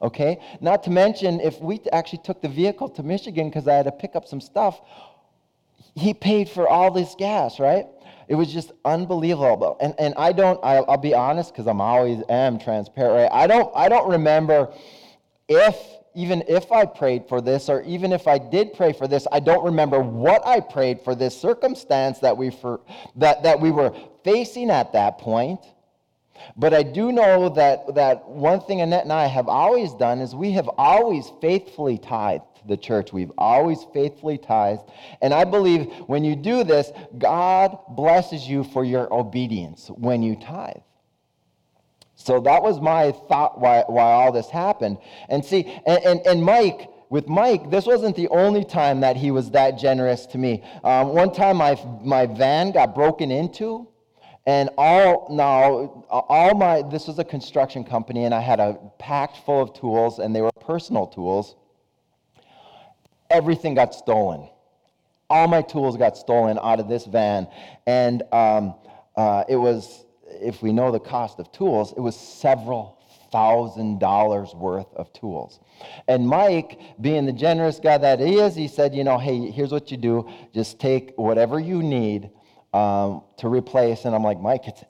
Okay? 0.00 0.40
Not 0.60 0.84
to 0.84 0.90
mention 0.90 1.40
if 1.40 1.60
we 1.60 1.80
actually 1.92 2.20
took 2.24 2.40
the 2.40 2.48
vehicle 2.48 2.88
to 2.90 3.02
Michigan 3.02 3.48
because 3.48 3.66
I 3.66 3.74
had 3.74 3.86
to 3.86 3.92
pick 3.92 4.14
up 4.16 4.26
some 4.26 4.40
stuff, 4.40 4.80
he 5.98 6.14
paid 6.14 6.48
for 6.48 6.68
all 6.68 6.90
this 6.90 7.14
gas, 7.18 7.58
right? 7.58 7.86
It 8.28 8.34
was 8.34 8.52
just 8.52 8.72
unbelievable. 8.84 9.76
And, 9.80 9.94
and 9.98 10.14
I 10.16 10.32
don't, 10.32 10.60
I'll, 10.62 10.84
I'll 10.88 10.98
be 10.98 11.14
honest, 11.14 11.52
because 11.52 11.66
I'm 11.66 11.80
always 11.80 12.22
am 12.28 12.58
transparent, 12.58 13.14
right? 13.14 13.30
I 13.32 13.46
don't, 13.46 13.72
I 13.74 13.88
don't 13.88 14.10
remember 14.10 14.72
if, 15.48 15.76
even 16.14 16.44
if 16.46 16.70
I 16.70 16.84
prayed 16.84 17.26
for 17.28 17.40
this, 17.40 17.68
or 17.70 17.82
even 17.82 18.12
if 18.12 18.26
I 18.26 18.36
did 18.38 18.74
pray 18.74 18.92
for 18.92 19.08
this, 19.08 19.26
I 19.32 19.40
don't 19.40 19.64
remember 19.64 20.00
what 20.00 20.46
I 20.46 20.60
prayed 20.60 21.00
for 21.00 21.14
this 21.14 21.38
circumstance 21.40 22.18
that 22.18 22.36
we, 22.36 22.50
for, 22.50 22.80
that, 23.16 23.42
that 23.44 23.60
we 23.60 23.70
were 23.70 23.94
facing 24.24 24.70
at 24.70 24.92
that 24.92 25.18
point. 25.18 25.60
But 26.56 26.74
I 26.74 26.82
do 26.82 27.12
know 27.12 27.48
that, 27.50 27.94
that 27.94 28.28
one 28.28 28.60
thing 28.60 28.80
Annette 28.80 29.04
and 29.04 29.12
I 29.12 29.26
have 29.26 29.48
always 29.48 29.94
done 29.94 30.20
is 30.20 30.34
we 30.34 30.52
have 30.52 30.68
always 30.76 31.32
faithfully 31.40 31.98
tithed 31.98 32.44
the 32.68 32.76
church. 32.76 33.12
We've 33.12 33.32
always 33.38 33.84
faithfully 33.92 34.38
tithed. 34.38 34.82
And 35.20 35.34
I 35.34 35.44
believe 35.44 35.86
when 36.06 36.24
you 36.24 36.36
do 36.36 36.64
this, 36.64 36.92
God 37.16 37.76
blesses 37.90 38.46
you 38.46 38.62
for 38.64 38.84
your 38.84 39.12
obedience 39.12 39.88
when 39.88 40.22
you 40.22 40.36
tithe. 40.36 40.76
So 42.14 42.40
that 42.40 42.62
was 42.62 42.80
my 42.80 43.12
thought 43.12 43.60
why, 43.60 43.84
why 43.86 44.12
all 44.12 44.32
this 44.32 44.50
happened. 44.50 44.98
And 45.28 45.44
see, 45.44 45.80
and, 45.86 46.04
and, 46.04 46.20
and 46.26 46.44
Mike, 46.44 46.88
with 47.10 47.28
Mike, 47.28 47.70
this 47.70 47.86
wasn't 47.86 48.16
the 48.16 48.28
only 48.28 48.64
time 48.64 49.00
that 49.00 49.16
he 49.16 49.30
was 49.30 49.50
that 49.52 49.78
generous 49.78 50.26
to 50.26 50.38
me. 50.38 50.62
Um, 50.84 51.08
one 51.08 51.32
time 51.32 51.56
my, 51.56 51.80
my 52.02 52.26
van 52.26 52.72
got 52.72 52.94
broken 52.94 53.30
into. 53.30 53.88
And 54.46 54.70
all 54.78 55.28
now, 55.30 56.06
all 56.08 56.54
my, 56.54 56.82
this 56.82 57.06
was 57.06 57.18
a 57.18 57.24
construction 57.24 57.84
company, 57.84 58.24
and 58.24 58.34
I 58.34 58.40
had 58.40 58.60
a 58.60 58.78
packed 58.98 59.44
full 59.44 59.60
of 59.60 59.74
tools, 59.74 60.20
and 60.20 60.34
they 60.34 60.40
were 60.40 60.50
personal 60.58 61.06
tools 61.06 61.54
everything 63.30 63.74
got 63.74 63.94
stolen. 63.94 64.48
All 65.30 65.46
my 65.46 65.62
tools 65.62 65.96
got 65.96 66.16
stolen 66.16 66.58
out 66.62 66.80
of 66.80 66.88
this 66.88 67.04
van. 67.04 67.48
And 67.86 68.22
um, 68.32 68.74
uh, 69.16 69.44
it 69.48 69.56
was, 69.56 70.04
if 70.26 70.62
we 70.62 70.72
know 70.72 70.90
the 70.90 71.00
cost 71.00 71.38
of 71.38 71.52
tools, 71.52 71.92
it 71.96 72.00
was 72.00 72.16
several 72.16 72.98
thousand 73.30 73.98
dollars 74.00 74.54
worth 74.54 74.92
of 74.94 75.12
tools. 75.12 75.60
And 76.08 76.26
Mike, 76.26 76.80
being 77.00 77.26
the 77.26 77.32
generous 77.32 77.78
guy 77.78 77.98
that 77.98 78.20
he 78.20 78.36
is, 78.36 78.54
he 78.54 78.68
said, 78.68 78.94
you 78.94 79.04
know, 79.04 79.18
hey, 79.18 79.50
here's 79.50 79.70
what 79.70 79.90
you 79.90 79.96
do. 79.96 80.28
Just 80.54 80.80
take 80.80 81.12
whatever 81.16 81.60
you 81.60 81.82
need 81.82 82.30
um, 82.72 83.22
to 83.38 83.48
replace. 83.48 84.04
And 84.04 84.14
I'm 84.14 84.22
like, 84.22 84.40
Mike, 84.40 84.66
it's 84.66 84.82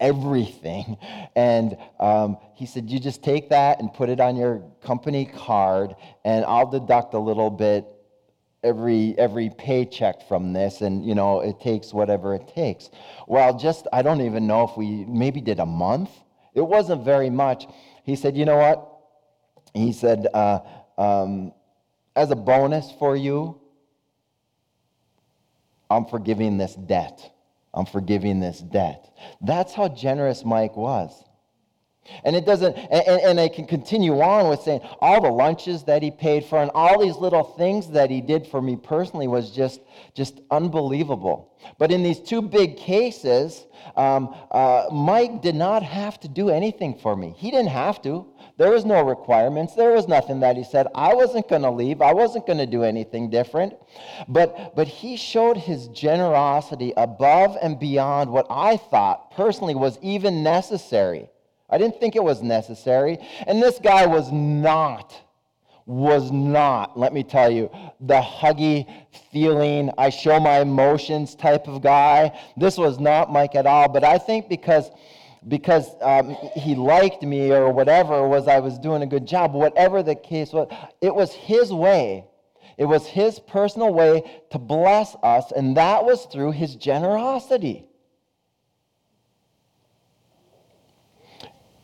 everything. 0.00 0.96
And 1.36 1.76
um, 2.00 2.38
he 2.54 2.66
said, 2.66 2.90
You 2.90 2.98
just 2.98 3.22
take 3.22 3.50
that 3.50 3.80
and 3.80 3.92
put 3.92 4.08
it 4.08 4.20
on 4.20 4.36
your 4.36 4.62
company 4.82 5.24
card, 5.24 5.94
and 6.24 6.44
I'll 6.44 6.68
deduct 6.68 7.14
a 7.14 7.18
little 7.18 7.50
bit 7.50 7.86
every 8.62 9.14
every 9.16 9.48
paycheck 9.56 10.28
from 10.28 10.52
this 10.52 10.82
and 10.82 11.02
you 11.02 11.14
know 11.14 11.40
it 11.40 11.58
takes 11.60 11.94
whatever 11.94 12.34
it 12.34 12.48
takes. 12.48 12.90
Well 13.26 13.56
just 13.56 13.86
i 13.92 14.02
don't 14.02 14.20
even 14.20 14.46
know 14.46 14.64
if 14.68 14.76
we 14.76 15.04
maybe 15.06 15.40
did 15.40 15.60
a 15.60 15.66
month? 15.66 16.10
It 16.54 16.60
wasn't 16.60 17.04
very 17.04 17.30
much. 17.30 17.66
He 18.04 18.16
said 18.16 18.36
you 18.36 18.44
know 18.44 18.56
what? 18.56 18.86
He 19.72 19.92
said 19.92 20.26
uh, 20.34 20.58
um, 20.98 21.52
as 22.16 22.30
a 22.30 22.36
bonus 22.36 22.90
for 22.98 23.16
you 23.16 23.60
i'm 25.90 26.04
forgiving 26.06 26.58
this 26.58 26.74
debt 26.74 27.32
I'm 27.72 27.86
forgiving 27.86 28.40
this 28.40 28.60
debt. 28.60 29.16
That's 29.40 29.72
how 29.74 29.88
generous 29.88 30.44
Mike 30.44 30.76
was. 30.76 31.24
And 32.24 32.34
it 32.34 32.44
doesn't, 32.44 32.76
and, 32.76 33.20
and 33.22 33.40
I 33.40 33.48
can 33.48 33.66
continue 33.66 34.20
on 34.20 34.48
with 34.48 34.62
saying 34.62 34.80
all 35.00 35.20
the 35.20 35.30
lunches 35.30 35.84
that 35.84 36.02
he 36.02 36.10
paid 36.10 36.44
for 36.44 36.60
and 36.60 36.70
all 36.74 36.98
these 37.00 37.16
little 37.16 37.44
things 37.44 37.90
that 37.90 38.10
he 38.10 38.20
did 38.20 38.46
for 38.46 38.60
me 38.60 38.76
personally 38.76 39.28
was 39.28 39.50
just, 39.50 39.80
just 40.14 40.40
unbelievable. 40.50 41.54
But 41.78 41.92
in 41.92 42.02
these 42.02 42.18
two 42.18 42.42
big 42.42 42.76
cases, 42.76 43.66
um, 43.96 44.34
uh, 44.50 44.86
Mike 44.90 45.42
did 45.42 45.54
not 45.54 45.82
have 45.82 46.18
to 46.20 46.28
do 46.28 46.48
anything 46.48 46.98
for 46.98 47.14
me. 47.14 47.34
He 47.36 47.50
didn't 47.50 47.68
have 47.68 48.02
to. 48.02 48.26
There 48.56 48.70
was 48.70 48.84
no 48.84 49.02
requirements. 49.02 49.74
There 49.74 49.92
was 49.92 50.08
nothing 50.08 50.40
that 50.40 50.56
he 50.56 50.64
said. 50.64 50.86
I 50.94 51.14
wasn't 51.14 51.48
going 51.48 51.62
to 51.62 51.70
leave. 51.70 52.02
I 52.02 52.12
wasn't 52.12 52.46
going 52.46 52.58
to 52.58 52.66
do 52.66 52.82
anything 52.82 53.30
different. 53.30 53.74
But, 54.28 54.74
but 54.74 54.88
he 54.88 55.16
showed 55.16 55.56
his 55.56 55.88
generosity 55.88 56.92
above 56.96 57.56
and 57.62 57.78
beyond 57.78 58.30
what 58.30 58.46
I 58.50 58.76
thought 58.76 59.30
personally 59.32 59.74
was 59.74 59.98
even 60.02 60.42
necessary. 60.42 61.30
I 61.70 61.78
didn't 61.78 62.00
think 62.00 62.16
it 62.16 62.24
was 62.24 62.42
necessary. 62.42 63.18
And 63.46 63.62
this 63.62 63.78
guy 63.78 64.06
was 64.06 64.30
not, 64.32 65.14
was 65.86 66.30
not, 66.30 66.98
let 66.98 67.12
me 67.12 67.22
tell 67.22 67.50
you, 67.50 67.70
the 68.00 68.20
huggy 68.20 68.86
feeling, 69.32 69.90
I 69.96 70.10
show 70.10 70.40
my 70.40 70.60
emotions 70.60 71.34
type 71.34 71.68
of 71.68 71.82
guy. 71.82 72.38
This 72.56 72.76
was 72.76 72.98
not 72.98 73.32
Mike 73.32 73.54
at 73.54 73.66
all. 73.66 73.88
But 73.88 74.04
I 74.04 74.18
think 74.18 74.48
because 74.48 74.90
because 75.48 75.88
um, 76.02 76.36
he 76.54 76.74
liked 76.74 77.22
me 77.22 77.50
or 77.50 77.72
whatever 77.72 78.28
was 78.28 78.46
I 78.46 78.58
was 78.58 78.78
doing 78.78 79.02
a 79.02 79.06
good 79.06 79.26
job, 79.26 79.54
whatever 79.54 80.02
the 80.02 80.14
case 80.14 80.52
was, 80.52 80.70
it 81.00 81.14
was 81.14 81.32
his 81.32 81.72
way. 81.72 82.26
It 82.76 82.84
was 82.84 83.06
his 83.06 83.38
personal 83.38 83.92
way 83.92 84.22
to 84.50 84.58
bless 84.58 85.14
us, 85.22 85.52
and 85.52 85.76
that 85.76 86.04
was 86.04 86.26
through 86.26 86.52
his 86.52 86.76
generosity. 86.76 87.89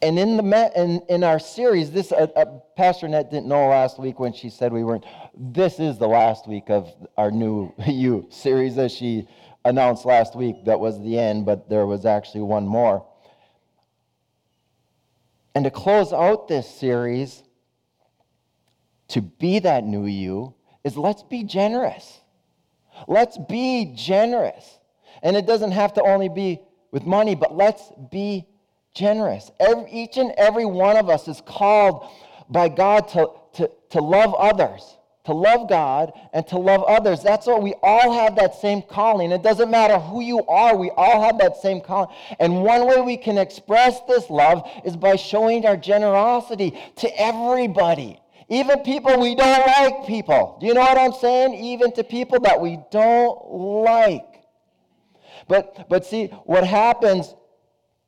And 0.07 0.21
in 0.21 0.37
the 0.37 0.73
in, 0.77 1.03
in 1.09 1.25
our 1.25 1.41
series, 1.41 1.91
this 1.91 2.13
uh, 2.13 2.29
uh, 2.37 2.45
Pastor 2.77 3.09
Net 3.09 3.29
didn't 3.29 3.49
know 3.49 3.67
last 3.67 3.99
week 3.99 4.21
when 4.21 4.33
she 4.33 4.51
said 4.51 4.73
we 4.73 4.85
weren't. 4.85 5.05
This 5.37 5.81
is 5.81 5.99
the 5.99 6.07
last 6.07 6.47
week 6.47 6.71
of 6.71 6.95
our 7.17 7.33
new 7.33 7.75
you 7.89 8.29
series 8.31 8.77
that 8.77 8.93
she 8.93 9.27
announced 9.65 10.05
last 10.05 10.37
week. 10.37 10.65
That 10.65 10.79
was 10.79 11.01
the 11.03 11.19
end, 11.19 11.45
but 11.45 11.69
there 11.69 11.87
was 11.87 12.07
actually 12.07 12.43
one 12.43 12.69
more. 12.69 13.05
And 15.57 15.65
to 15.65 15.73
close 15.73 16.13
out 16.13 16.47
this 16.47 16.69
series, 16.69 17.43
to 19.09 19.23
be 19.23 19.59
that 19.59 19.83
new 19.83 20.07
you 20.07 20.55
is 20.85 20.97
let's 20.97 21.25
be 21.25 21.43
generous. 21.43 22.21
Let's 23.09 23.39
be 23.49 23.93
generous, 23.97 24.79
and 25.25 25.37
it 25.37 25.47
doesn't 25.47 25.73
have 25.73 25.95
to 25.95 26.03
only 26.03 26.29
be 26.29 26.61
with 26.93 27.05
money, 27.05 27.35
but 27.35 27.57
let's 27.57 27.91
be 28.13 28.47
generous. 28.97 29.51
Every, 29.61 29.91
each 29.93 30.17
and 30.17 30.33
every 30.37 30.65
one 30.65 30.97
of 30.97 31.09
us 31.09 31.29
is 31.29 31.41
called 31.47 32.09
by 32.49 32.69
God 32.69 33.09
to, 33.11 33.31
to, 33.55 33.71
to 33.91 34.01
love 34.01 34.35
others, 34.35 34.97
to 35.27 35.35
love 35.35 35.69
God 35.69 36.13
and 36.33 36.47
to 36.49 36.59
love 36.59 36.83
others. 36.85 37.23
That's 37.23 37.47
what 37.47 37.63
we 37.63 37.75
all 37.83 38.13
have 38.13 38.37
that 38.37 38.55
same 38.55 38.83
calling. 38.83 39.31
It 39.31 39.43
doesn't 39.43 39.71
matter 39.71 39.99
who 39.99 40.23
you 40.23 40.45
are, 40.47 40.77
we 40.77 40.91
all 40.97 41.23
have 41.23 41.39
that 41.39 41.59
same 41.59 41.81
calling. 41.81 42.15
And 42.41 42.63
one 42.63 42.87
way 42.89 43.01
we 43.03 43.17
can 43.17 43.37
express 43.37 44.01
this 44.09 44.31
love 44.31 44.69
is 44.85 44.97
by 44.97 45.17
showing 45.17 45.67
our 45.67 45.77
generosity 45.77 46.79
to 46.97 47.21
everybody. 47.21 48.19
Even 48.49 48.79
people 48.81 49.21
we 49.21 49.35
don't 49.35 49.67
like, 49.67 50.07
people. 50.07 50.57
Do 50.61 50.67
you 50.67 50.75
know 50.75 50.81
what 50.81 50.97
I'm 50.97 51.13
saying? 51.13 51.55
Even 51.55 51.93
to 51.93 52.05
people 52.05 52.41
that 52.41 52.61
we 52.61 52.79
don't 52.91 53.51
like. 53.51 54.23
But, 55.49 55.89
but 55.89 56.07
see, 56.07 56.27
what 56.45 56.65
happens 56.65 57.35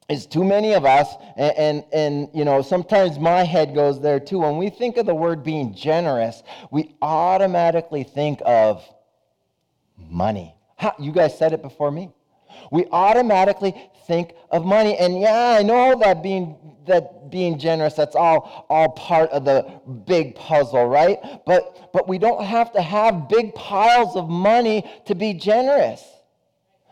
is 0.08 0.26
too 0.26 0.42
many 0.42 0.72
of 0.72 0.84
us 0.84 1.14
and, 1.36 1.56
and, 1.56 1.84
and, 1.92 2.28
you 2.32 2.44
know 2.44 2.62
sometimes 2.62 3.18
my 3.18 3.42
head 3.42 3.74
goes 3.74 4.00
there 4.00 4.18
too. 4.18 4.38
When 4.38 4.56
we 4.56 4.70
think 4.70 4.96
of 4.96 5.06
the 5.06 5.14
word 5.14 5.44
being 5.44 5.74
generous 5.74 6.42
we 6.70 6.94
automatically 7.02 8.04
think 8.04 8.40
of 8.44 8.82
money. 9.98 10.54
You 10.98 11.12
guys 11.12 11.36
said 11.36 11.52
it 11.52 11.60
before 11.60 11.90
me. 11.90 12.10
We 12.72 12.86
automatically 12.86 13.74
think 14.06 14.32
of 14.50 14.64
money. 14.64 14.96
And 14.96 15.20
yeah 15.20 15.56
i 15.58 15.62
know 15.62 15.98
that 16.00 16.22
being 16.22 16.56
that 16.86 17.30
being 17.30 17.58
generous 17.58 17.92
that's 17.92 18.16
all 18.16 18.66
all 18.70 18.88
part 18.90 19.28
of 19.30 19.44
the 19.44 19.80
big 20.06 20.34
puzzle 20.34 20.86
right? 20.86 21.18
But 21.44 21.92
but 21.92 22.08
we 22.08 22.18
don't 22.18 22.42
have 22.42 22.72
to 22.72 22.80
have 22.80 23.28
big 23.28 23.54
piles 23.54 24.16
of 24.16 24.30
money 24.30 24.90
to 25.04 25.14
be 25.14 25.34
generous. 25.34 26.02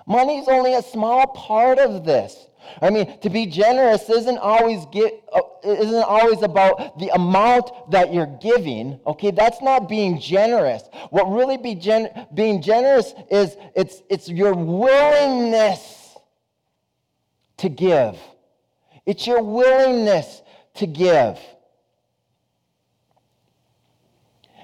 Money 0.06 0.38
is 0.38 0.48
only 0.48 0.74
a 0.74 0.82
small 0.82 1.26
part 1.28 1.78
of 1.78 2.04
this 2.04 2.46
I 2.82 2.90
mean, 2.90 3.18
to 3.20 3.30
be 3.30 3.46
generous 3.46 4.08
isn't 4.08 4.38
always 4.38 4.86
get, 4.86 5.22
uh, 5.32 5.40
isn't 5.64 6.04
always 6.04 6.42
about 6.42 6.98
the 6.98 7.08
amount 7.14 7.90
that 7.90 8.12
you're 8.12 8.38
giving. 8.40 9.00
Okay, 9.06 9.30
that's 9.30 9.62
not 9.62 9.88
being 9.88 10.20
generous. 10.20 10.82
What 11.10 11.24
really 11.30 11.56
be 11.56 11.74
gen- 11.74 12.26
being 12.34 12.62
generous 12.62 13.14
is 13.30 13.56
it's 13.74 14.02
it's 14.08 14.28
your 14.28 14.54
willingness 14.54 16.16
to 17.58 17.68
give. 17.68 18.18
It's 19.04 19.26
your 19.26 19.42
willingness 19.42 20.42
to 20.74 20.86
give. 20.86 21.38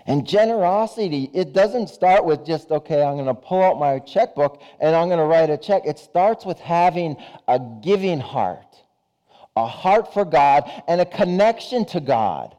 And 0.07 0.27
generosity, 0.27 1.31
it 1.33 1.53
doesn't 1.53 1.89
start 1.89 2.25
with 2.25 2.45
just, 2.45 2.71
okay, 2.71 3.03
I'm 3.03 3.15
going 3.15 3.27
to 3.27 3.35
pull 3.35 3.63
out 3.63 3.79
my 3.79 4.01
checkbook 4.01 4.61
and 4.81 4.97
I'm 4.97 5.09
going 5.09 5.21
to 5.21 5.25
write 5.25 5.49
a 5.49 5.57
check. 5.57 5.83
It 5.87 5.99
starts 5.99 6.45
with 6.45 6.59
having 6.59 7.17
a 7.47 7.61
giving 7.83 8.19
heart, 8.19 8.77
a 9.57 9.67
heart 9.67 10.13
for 10.13 10.25
God, 10.25 10.69
and 10.89 11.01
a 11.01 11.07
connection 11.07 11.85
to 11.87 12.01
God. 12.01 12.57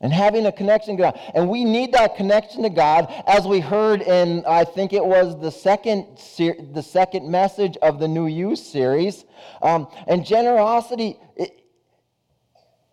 And 0.00 0.12
having 0.12 0.44
a 0.46 0.52
connection 0.52 0.96
to 0.96 1.02
God. 1.04 1.20
And 1.34 1.48
we 1.48 1.64
need 1.64 1.92
that 1.92 2.16
connection 2.16 2.62
to 2.64 2.68
God, 2.68 3.10
as 3.26 3.46
we 3.46 3.60
heard 3.60 4.02
in, 4.02 4.44
I 4.46 4.64
think 4.64 4.92
it 4.92 5.04
was 5.04 5.40
the 5.40 5.50
second, 5.50 6.18
the 6.36 6.82
second 6.82 7.30
message 7.30 7.78
of 7.80 7.98
the 7.98 8.06
New 8.06 8.26
You 8.26 8.56
series. 8.56 9.24
Um, 9.62 9.88
and 10.06 10.26
generosity, 10.26 11.18
it, 11.34 11.64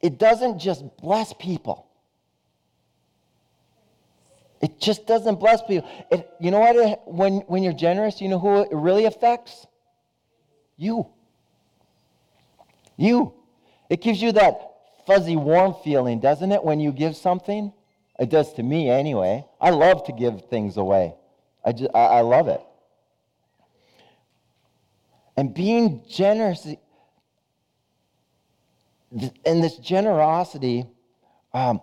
it 0.02 0.18
doesn't 0.18 0.60
just 0.60 0.84
bless 0.98 1.34
people. 1.34 1.90
It 4.64 4.80
just 4.80 5.06
doesn't 5.06 5.42
bless 5.42 5.62
people. 5.62 5.90
It, 6.10 6.30
you 6.40 6.50
know 6.50 6.62
what? 6.62 7.06
When, 7.06 7.40
when 7.48 7.64
you're 7.64 7.74
generous, 7.74 8.22
you 8.22 8.30
know 8.30 8.40
who 8.40 8.62
it 8.62 8.70
really 8.72 9.04
affects? 9.04 9.68
You. 10.78 11.10
You. 12.96 13.34
It 13.90 14.02
gives 14.02 14.22
you 14.22 14.32
that 14.32 14.56
fuzzy, 15.06 15.36
warm 15.36 15.76
feeling, 15.84 16.22
doesn't 16.22 16.50
it, 16.54 16.64
when 16.64 16.80
you 16.80 16.94
give 16.94 17.18
something? 17.18 17.74
It 18.18 18.30
does 18.30 18.54
to 18.54 18.64
me 18.64 18.90
anyway. 18.90 19.44
I 19.60 19.72
love 19.72 20.06
to 20.06 20.14
give 20.14 20.46
things 20.46 20.78
away. 20.78 21.14
I, 21.66 21.74
just, 21.74 21.92
I, 21.94 22.06
I 22.06 22.22
love 22.22 22.48
it. 22.48 22.62
And 25.36 25.54
being 25.54 26.06
generous, 26.10 26.66
and 29.46 29.62
this 29.62 29.76
generosity, 29.76 30.86
um, 31.54 31.82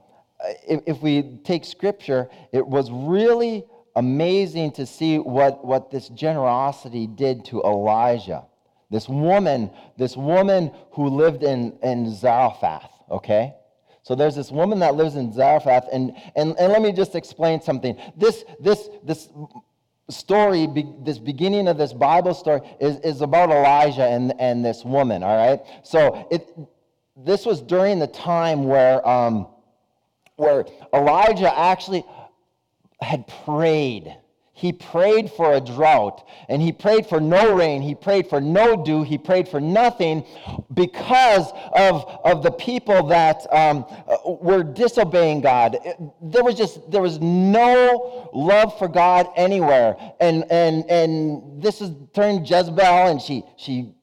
if, 0.67 0.81
if 0.87 1.03
we 1.03 1.39
take 1.45 1.65
scripture, 1.65 2.29
it 2.53 2.67
was 2.67 2.91
really 2.91 3.65
amazing 3.97 4.73
to 4.73 4.87
see 4.87 5.19
what, 5.19 5.65
what 5.65 5.91
this 5.91 6.09
generosity 6.09 7.07
did 7.07 7.45
to 7.47 7.63
Elijah. 7.63 8.45
This 8.91 9.09
woman, 9.09 9.71
this 9.97 10.17
woman 10.17 10.73
who 10.93 11.09
lived 11.09 11.43
in, 11.43 11.79
in 11.83 12.13
Zarephath, 12.13 12.91
okay? 13.11 13.55
So 14.03 14.15
there's 14.15 14.35
this 14.35 14.51
woman 14.51 14.81
that 14.81 14.95
lives 14.95 15.17
in 15.17 15.33
Zarephath, 15.33 15.87
and, 15.93 16.13
and, 16.35 16.57
and 16.59 16.73
let 16.73 16.83
me 16.83 16.93
just 16.93 17.15
explain 17.15 17.61
something. 17.61 17.97
This, 18.17 18.45
this, 18.59 18.89
this 19.05 19.29
story, 20.09 20.67
this 21.05 21.19
beginning 21.19 21.69
of 21.69 21.79
this 21.79 21.93
Bible 21.93 22.35
story, 22.35 22.61
is, 22.81 22.97
is 23.01 23.21
about 23.21 23.51
Elijah 23.51 24.07
and, 24.07 24.35
and 24.41 24.65
this 24.65 24.85
woman, 24.85 25.23
all 25.23 25.37
right? 25.37 25.61
So 25.85 26.27
it, 26.31 26.49
this 27.17 27.47
was 27.47 27.61
during 27.61 27.99
the 27.99 28.09
time 28.09 28.65
where 28.65 29.07
um, 29.07 29.47
where 30.41 30.65
Elijah 30.93 31.57
actually 31.57 32.05
had 33.01 33.27
prayed. 33.45 34.17
He 34.53 34.75
prayed 34.75 35.31
for 35.31 35.55
a 35.55 35.61
drought 35.61 36.29
and 36.51 36.61
he 36.61 36.71
prayed 36.71 37.07
for 37.07 37.19
no 37.19 37.55
rain. 37.55 37.81
He 37.81 37.95
prayed 37.95 38.27
for 38.29 38.43
no 38.43 38.85
dew. 38.85 39.03
He 39.03 39.17
prayed 39.17 39.49
for 39.49 39.59
nothing 39.59 40.27
because 40.75 41.51
of, 41.75 42.05
of 42.25 42.43
the 42.43 42.51
people 42.51 43.07
that 43.09 43.47
um, 43.55 43.87
were 44.27 44.63
disobeying 44.63 45.41
God. 45.41 45.79
There 46.21 46.45
was 46.45 46.57
just, 46.57 46.91
there 46.91 47.01
was 47.01 47.19
no 47.21 48.31
love 48.35 48.79
for 48.79 48.87
God 48.87 49.29
anywhere. 49.35 49.97
And, 50.21 50.45
and, 50.51 50.85
and 50.91 51.63
this 51.63 51.81
is 51.81 51.93
turned 52.13 52.49
Jezebel 52.49 52.85
and 52.85 53.23
she, 53.23 53.45
she 53.57 53.95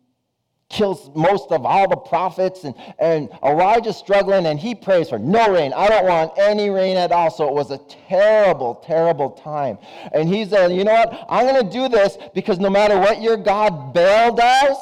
kills 0.69 1.09
most 1.15 1.51
of 1.51 1.65
all 1.65 1.87
the 1.87 1.95
prophets. 1.95 2.63
And, 2.63 2.75
and 2.99 3.29
Elijah's 3.43 3.97
struggling 3.97 4.45
and 4.45 4.59
he 4.59 4.75
prays 4.75 5.09
for 5.09 5.19
no 5.19 5.53
rain. 5.53 5.73
I 5.73 5.87
don't 5.87 6.05
want 6.05 6.33
any 6.37 6.69
rain 6.69 6.97
at 6.97 7.11
all. 7.11 7.31
So 7.31 7.47
it 7.47 7.53
was 7.53 7.71
a 7.71 7.79
terrible, 8.07 8.75
terrible 8.85 9.31
time. 9.31 9.77
And 10.11 10.27
he's 10.27 10.49
saying, 10.49 10.77
you 10.77 10.83
know 10.83 10.93
what? 10.93 11.25
I'm 11.29 11.45
going 11.45 11.63
to 11.63 11.71
do 11.71 11.87
this 11.87 12.17
because 12.33 12.59
no 12.59 12.69
matter 12.69 12.97
what 12.97 13.21
your 13.21 13.37
God 13.37 13.93
Baal 13.93 14.35
does, 14.35 14.77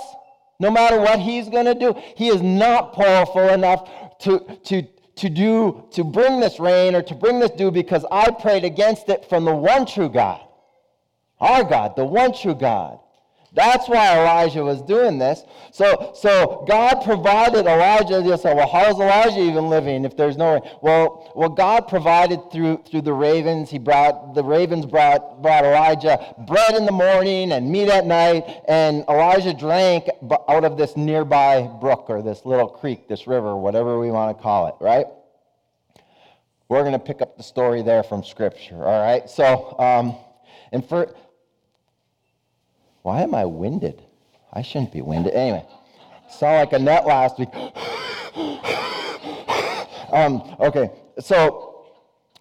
no 0.60 0.72
matter 0.72 1.00
what 1.00 1.20
he's 1.20 1.50
going 1.50 1.66
to 1.66 1.76
do, 1.76 1.96
he 2.16 2.30
is 2.30 2.42
not 2.42 2.94
powerful 2.94 3.50
enough 3.50 3.90
to, 4.20 4.40
to, 4.66 4.88
to 5.18 5.30
do 5.30 5.86
to 5.92 6.04
bring 6.04 6.40
this 6.40 6.60
rain 6.60 6.96
or 6.96 7.02
to 7.02 7.16
bring 7.16 7.40
this 7.40 7.52
dew 7.52 7.72
because 7.72 8.06
I 8.12 8.32
prayed 8.32 8.64
against 8.64 9.10
it 9.10 9.26
from 9.30 9.46
the 9.46 9.56
one 9.56 9.86
true 9.86 10.10
God. 10.10 10.42
Our 11.40 11.64
God, 11.64 11.96
the 11.96 12.06
one 12.06 12.34
true 12.34 12.56
God. 12.56 13.00
That's 13.56 13.88
why 13.88 14.20
Elijah 14.20 14.64
was 14.64 14.82
doing 14.82 15.18
this. 15.18 15.44
So, 15.72 16.12
so 16.14 16.66
God 16.68 17.04
provided 17.06 17.66
Elijah. 17.66 18.22
You 18.22 18.38
say, 18.38 18.54
well, 18.54 18.68
how 18.68 18.90
is 18.90 18.96
Elijah 18.96 19.40
even 19.40 19.70
living 19.70 20.04
if 20.04 20.18
there's 20.18 20.36
no 20.36 20.56
rain? 20.56 20.62
Well, 20.82 21.32
well, 21.36 21.50
God 21.50 21.88
provided 21.88 22.52
through 22.52 22.84
through 22.86 23.02
the 23.02 23.14
ravens. 23.14 23.70
He 23.70 23.80
brought 23.80 24.36
the 24.36 24.44
ravens 24.44 24.86
brought 24.86 25.42
brought 25.42 25.64
Elijah 25.64 26.36
bread 26.46 26.76
in 26.76 26.86
the 26.86 26.92
morning 26.92 27.54
and 27.54 27.72
meat 27.72 27.88
at 27.88 28.06
night, 28.06 28.44
and 28.68 29.06
Elijah 29.08 29.54
drank 29.54 30.10
out 30.50 30.66
of 30.66 30.78
this 30.78 30.98
nearby 30.98 31.62
brook 31.80 32.06
or 32.10 32.22
this 32.22 32.46
little 32.46 32.68
creek, 32.68 33.08
this 33.08 33.26
river, 33.26 33.56
whatever 33.56 34.00
we 34.00 34.12
want 34.12 34.38
to 34.38 34.44
call 34.44 34.68
it, 34.68 34.76
right? 34.82 35.06
We're 36.68 36.82
going 36.82 36.94
to 36.94 37.00
pick 37.00 37.22
up 37.22 37.38
the 37.38 37.44
story 37.44 37.84
there 37.84 38.04
from 38.04 38.24
Scripture. 38.24 38.84
All 38.84 39.02
right. 39.02 39.30
So, 39.30 39.80
um, 39.80 40.18
and 40.72 40.84
for 40.84 41.14
why 43.06 43.22
am 43.22 43.36
I 43.36 43.46
winded? 43.46 44.02
I 44.52 44.64
shouldn't 44.64 44.92
be 44.92 45.04
winded. 45.04 45.36
Anyway, 45.36 45.64
saw 46.28 46.56
like 46.56 46.74
Annette 46.74 47.06
last 47.06 47.38
week. 47.38 47.50
um, 50.12 50.42
okay, 50.60 50.90
so 51.20 51.86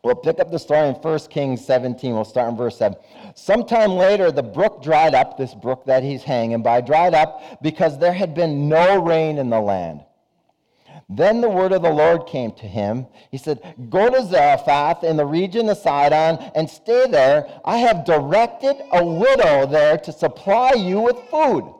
we'll 0.02 0.14
pick 0.14 0.40
up 0.40 0.50
the 0.50 0.58
story 0.58 0.88
in 0.88 0.94
1 0.94 1.18
Kings 1.28 1.62
17. 1.66 2.14
We'll 2.14 2.24
start 2.24 2.48
in 2.48 2.56
verse 2.56 2.78
7. 2.78 2.96
Sometime 3.34 3.90
later, 3.90 4.32
the 4.32 4.42
brook 4.42 4.82
dried 4.82 5.14
up, 5.14 5.36
this 5.36 5.52
brook 5.54 5.84
that 5.84 6.02
he's 6.02 6.22
hanging 6.22 6.62
by, 6.62 6.80
dried 6.80 7.12
up 7.12 7.60
because 7.60 7.98
there 7.98 8.14
had 8.14 8.34
been 8.34 8.66
no 8.66 9.02
rain 9.02 9.36
in 9.36 9.50
the 9.50 9.60
land. 9.60 10.00
Then 11.08 11.40
the 11.40 11.50
word 11.50 11.72
of 11.72 11.82
the 11.82 11.90
Lord 11.90 12.26
came 12.26 12.52
to 12.52 12.66
him. 12.66 13.06
He 13.30 13.38
said, 13.38 13.74
Go 13.90 14.10
to 14.10 14.24
Zarephath 14.24 15.04
in 15.04 15.16
the 15.16 15.26
region 15.26 15.68
of 15.68 15.78
Sidon 15.78 16.38
and 16.54 16.68
stay 16.68 17.06
there. 17.10 17.46
I 17.64 17.78
have 17.78 18.04
directed 18.04 18.76
a 18.92 19.04
widow 19.04 19.66
there 19.66 19.98
to 19.98 20.12
supply 20.12 20.72
you 20.72 21.00
with 21.00 21.16
food. 21.30 21.74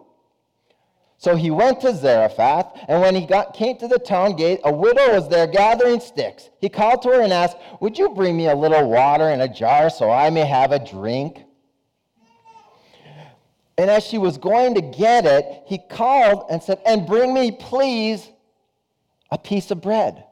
So 1.17 1.37
he 1.37 1.51
went 1.51 1.81
to 1.81 1.95
Zarephath, 1.95 2.85
and 2.87 3.01
when 3.01 3.15
he 3.15 3.25
got, 3.25 3.55
came 3.55 3.79
to 3.79 3.89
the 3.89 3.99
town 3.99 4.37
gate, 4.37 4.61
a 4.63 4.71
widow 4.71 5.15
was 5.15 5.27
there 5.27 5.47
gathering 5.47 6.01
sticks. 6.01 6.51
He 6.61 6.69
called 6.69 7.01
to 7.03 7.09
her 7.09 7.23
and 7.23 7.33
asked, 7.33 7.57
Would 7.81 7.97
you 7.97 8.11
bring 8.11 8.37
me 8.37 8.49
a 8.49 8.55
little 8.55 8.91
water 8.91 9.31
in 9.31 9.41
a 9.41 9.49
jar 9.49 9.89
so 9.89 10.11
I 10.11 10.29
may 10.29 10.45
have 10.45 10.71
a 10.73 10.85
drink? 10.85 11.45
And 13.79 13.91
as 13.91 14.05
she 14.05 14.19
was 14.19 14.37
going 14.37 14.75
to 14.75 14.83
get 14.83 15.25
it, 15.25 15.63
he 15.67 15.79
called 15.79 16.47
and 16.51 16.63
said, 16.63 16.81
And 16.85 17.07
bring 17.07 17.33
me, 17.33 17.53
please, 17.53 18.29
a 19.35 19.39
piece 19.39 19.73
of 19.73 19.81
bread. 19.81 20.25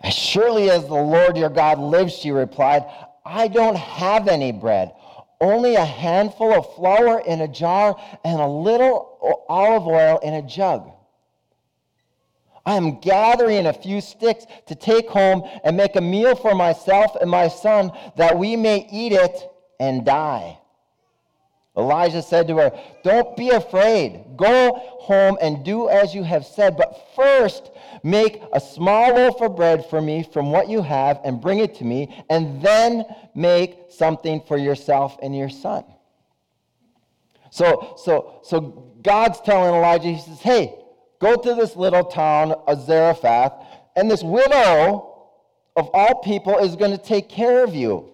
As 0.00 0.12
surely 0.12 0.68
as 0.68 0.82
the 0.82 0.94
Lord 0.94 1.36
your 1.36 1.48
God 1.48 1.78
lives, 1.78 2.12
she 2.12 2.32
replied, 2.32 2.84
I 3.24 3.46
don't 3.46 3.76
have 3.76 4.26
any 4.26 4.50
bread, 4.50 4.92
only 5.40 5.76
a 5.76 5.84
handful 5.84 6.52
of 6.52 6.74
flour 6.74 7.20
in 7.20 7.40
a 7.40 7.46
jar 7.46 7.96
and 8.24 8.40
a 8.40 8.48
little 8.48 9.44
olive 9.48 9.86
oil 9.86 10.18
in 10.24 10.34
a 10.34 10.42
jug. 10.42 10.90
I 12.64 12.74
am 12.74 12.98
gathering 12.98 13.66
a 13.66 13.72
few 13.72 14.00
sticks 14.00 14.44
to 14.66 14.74
take 14.74 15.08
home 15.08 15.48
and 15.62 15.76
make 15.76 15.94
a 15.94 16.00
meal 16.00 16.34
for 16.34 16.56
myself 16.56 17.14
and 17.20 17.30
my 17.30 17.46
son 17.46 17.92
that 18.16 18.36
we 18.36 18.56
may 18.56 18.88
eat 18.90 19.12
it 19.12 19.50
and 19.78 20.04
die. 20.04 20.58
Elijah 21.76 22.22
said 22.22 22.48
to 22.48 22.56
her, 22.56 22.72
Don't 23.04 23.36
be 23.36 23.50
afraid. 23.50 24.24
Go 24.36 24.72
home 25.00 25.36
and 25.40 25.64
do 25.64 25.88
as 25.88 26.14
you 26.14 26.22
have 26.22 26.46
said, 26.46 26.76
but 26.76 27.08
first 27.14 27.70
make 28.02 28.42
a 28.52 28.60
small 28.60 29.14
loaf 29.14 29.40
of 29.42 29.56
bread 29.56 29.84
for 29.90 30.00
me 30.00 30.22
from 30.32 30.50
what 30.50 30.68
you 30.68 30.80
have 30.82 31.20
and 31.24 31.40
bring 31.40 31.58
it 31.58 31.74
to 31.76 31.84
me, 31.84 32.24
and 32.30 32.62
then 32.62 33.04
make 33.34 33.76
something 33.90 34.40
for 34.48 34.56
yourself 34.56 35.18
and 35.22 35.36
your 35.36 35.50
son. 35.50 35.84
So, 37.50 37.94
so, 37.98 38.40
so 38.42 38.92
God's 39.02 39.40
telling 39.42 39.74
Elijah, 39.74 40.08
He 40.08 40.18
says, 40.18 40.40
Hey, 40.40 40.74
go 41.20 41.36
to 41.36 41.54
this 41.54 41.76
little 41.76 42.04
town 42.04 42.52
of 42.66 42.86
Zarephath, 42.86 43.52
and 43.94 44.10
this 44.10 44.22
widow 44.22 45.12
of 45.76 45.90
all 45.92 46.22
people 46.22 46.56
is 46.58 46.74
going 46.74 46.90
to 46.90 47.02
take 47.02 47.28
care 47.28 47.62
of 47.62 47.74
you. 47.74 48.10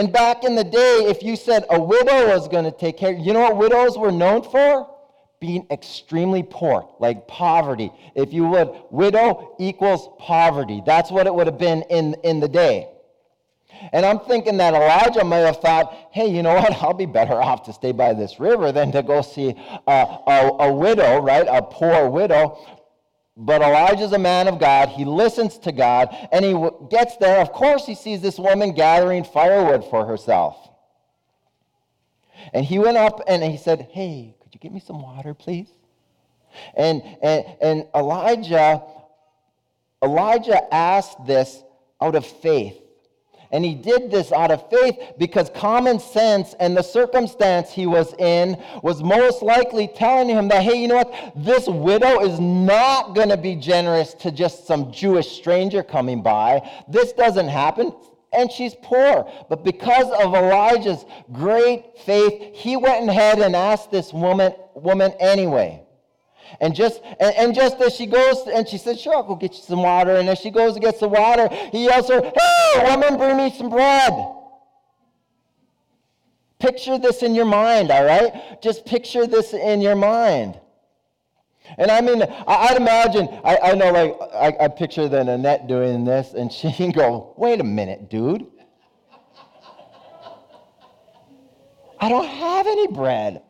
And 0.00 0.10
back 0.10 0.44
in 0.44 0.54
the 0.54 0.64
day, 0.64 1.04
if 1.08 1.22
you 1.22 1.36
said 1.36 1.66
a 1.68 1.78
widow 1.78 2.28
was 2.28 2.48
going 2.48 2.64
to 2.64 2.70
take 2.70 2.96
care, 2.96 3.12
you 3.12 3.34
know 3.34 3.40
what 3.40 3.58
widows 3.58 3.98
were 3.98 4.10
known 4.10 4.42
for? 4.42 4.88
Being 5.40 5.66
extremely 5.70 6.42
poor, 6.42 6.88
like 6.98 7.28
poverty. 7.28 7.92
If 8.14 8.32
you 8.32 8.46
would, 8.46 8.70
widow 8.90 9.54
equals 9.58 10.08
poverty. 10.18 10.82
That's 10.86 11.10
what 11.10 11.26
it 11.26 11.34
would 11.34 11.46
have 11.46 11.58
been 11.58 11.82
in, 11.90 12.16
in 12.24 12.40
the 12.40 12.48
day. 12.48 12.88
And 13.92 14.06
I'm 14.06 14.20
thinking 14.20 14.56
that 14.56 14.72
Elijah 14.72 15.22
may 15.22 15.42
have 15.42 15.58
thought, 15.58 15.94
hey, 16.12 16.28
you 16.28 16.42
know 16.42 16.54
what? 16.54 16.72
I'll 16.82 16.94
be 16.94 17.04
better 17.04 17.34
off 17.34 17.64
to 17.64 17.72
stay 17.74 17.92
by 17.92 18.14
this 18.14 18.40
river 18.40 18.72
than 18.72 18.92
to 18.92 19.02
go 19.02 19.20
see 19.20 19.54
a, 19.86 19.90
a, 20.26 20.56
a 20.60 20.72
widow, 20.72 21.20
right? 21.20 21.46
A 21.46 21.60
poor 21.60 22.08
widow. 22.08 22.79
But 23.36 23.62
Elijah's 23.62 24.12
a 24.12 24.18
man 24.18 24.48
of 24.48 24.58
God. 24.58 24.88
He 24.88 25.04
listens 25.04 25.58
to 25.58 25.72
God, 25.72 26.14
and 26.32 26.44
he 26.44 26.54
gets 26.90 27.16
there. 27.16 27.40
Of 27.40 27.52
course, 27.52 27.86
he 27.86 27.94
sees 27.94 28.20
this 28.20 28.38
woman 28.38 28.72
gathering 28.72 29.24
firewood 29.24 29.84
for 29.84 30.04
herself. 30.04 30.56
And 32.52 32.64
he 32.64 32.78
went 32.78 32.96
up 32.96 33.22
and 33.26 33.42
he 33.42 33.56
said, 33.56 33.88
Hey, 33.92 34.34
could 34.40 34.54
you 34.54 34.60
get 34.60 34.72
me 34.72 34.80
some 34.80 35.02
water, 35.02 35.34
please? 35.34 35.68
And, 36.74 37.02
and, 37.22 37.44
and 37.60 37.86
Elijah, 37.94 38.82
Elijah 40.02 40.74
asked 40.74 41.24
this 41.26 41.62
out 42.00 42.14
of 42.14 42.26
faith. 42.26 42.76
And 43.52 43.64
he 43.64 43.74
did 43.74 44.10
this 44.10 44.30
out 44.30 44.52
of 44.52 44.70
faith 44.70 44.96
because 45.18 45.50
common 45.50 45.98
sense 45.98 46.54
and 46.60 46.76
the 46.76 46.82
circumstance 46.82 47.72
he 47.72 47.86
was 47.86 48.14
in 48.14 48.56
was 48.82 49.02
most 49.02 49.42
likely 49.42 49.88
telling 49.88 50.28
him 50.28 50.46
that, 50.48 50.62
hey, 50.62 50.80
you 50.80 50.86
know 50.86 50.98
what? 50.98 51.32
This 51.34 51.66
widow 51.66 52.20
is 52.20 52.38
not 52.38 53.14
going 53.14 53.28
to 53.28 53.36
be 53.36 53.56
generous 53.56 54.14
to 54.14 54.30
just 54.30 54.66
some 54.66 54.92
Jewish 54.92 55.28
stranger 55.32 55.82
coming 55.82 56.22
by. 56.22 56.68
This 56.88 57.12
doesn't 57.12 57.48
happen. 57.48 57.92
And 58.32 58.52
she's 58.52 58.76
poor. 58.80 59.28
But 59.48 59.64
because 59.64 60.06
of 60.22 60.34
Elijah's 60.34 61.04
great 61.32 61.98
faith, 61.98 62.54
he 62.54 62.76
went 62.76 63.08
ahead 63.10 63.40
and 63.40 63.56
asked 63.56 63.90
this 63.90 64.12
woman, 64.12 64.54
woman 64.74 65.12
anyway. 65.18 65.82
And 66.60 66.74
just 66.74 67.00
and, 67.20 67.34
and, 67.36 67.54
just 67.54 67.80
as 67.80 67.94
she 67.94 68.06
goes 68.06 68.46
and 68.52 68.68
she 68.68 68.78
says, 68.78 69.00
Sure, 69.00 69.14
I'll 69.14 69.22
go 69.22 69.36
get 69.36 69.54
you 69.54 69.62
some 69.62 69.82
water. 69.82 70.16
And 70.16 70.28
as 70.28 70.38
she 70.38 70.50
goes 70.50 70.74
and 70.74 70.82
gets 70.82 71.00
the 71.00 71.08
water, 71.08 71.48
he 71.70 71.84
yells 71.84 72.08
her, 72.08 72.20
Hey, 72.22 72.84
woman, 72.84 73.16
bring 73.16 73.36
me 73.36 73.52
some 73.56 73.70
bread. 73.70 74.12
Picture 76.58 76.98
this 76.98 77.22
in 77.22 77.34
your 77.34 77.46
mind, 77.46 77.90
all 77.90 78.04
right? 78.04 78.60
Just 78.62 78.84
picture 78.84 79.26
this 79.26 79.54
in 79.54 79.80
your 79.80 79.96
mind. 79.96 80.60
And 81.78 81.90
I 81.90 82.00
mean, 82.00 82.22
I, 82.22 82.72
would 82.72 82.82
imagine, 82.82 83.28
I, 83.44 83.56
I 83.62 83.74
know, 83.74 83.90
like, 83.92 84.18
I, 84.34 84.64
I 84.64 84.68
picture 84.68 85.08
the 85.08 85.20
Annette 85.20 85.68
doing 85.68 86.04
this, 86.04 86.34
and 86.34 86.52
she 86.52 86.72
can 86.76 86.90
go, 86.90 87.34
Wait 87.36 87.60
a 87.60 87.64
minute, 87.64 88.10
dude. 88.10 88.46
I 92.02 92.08
don't 92.08 92.26
have 92.26 92.66
any 92.66 92.86
bread. 92.88 93.42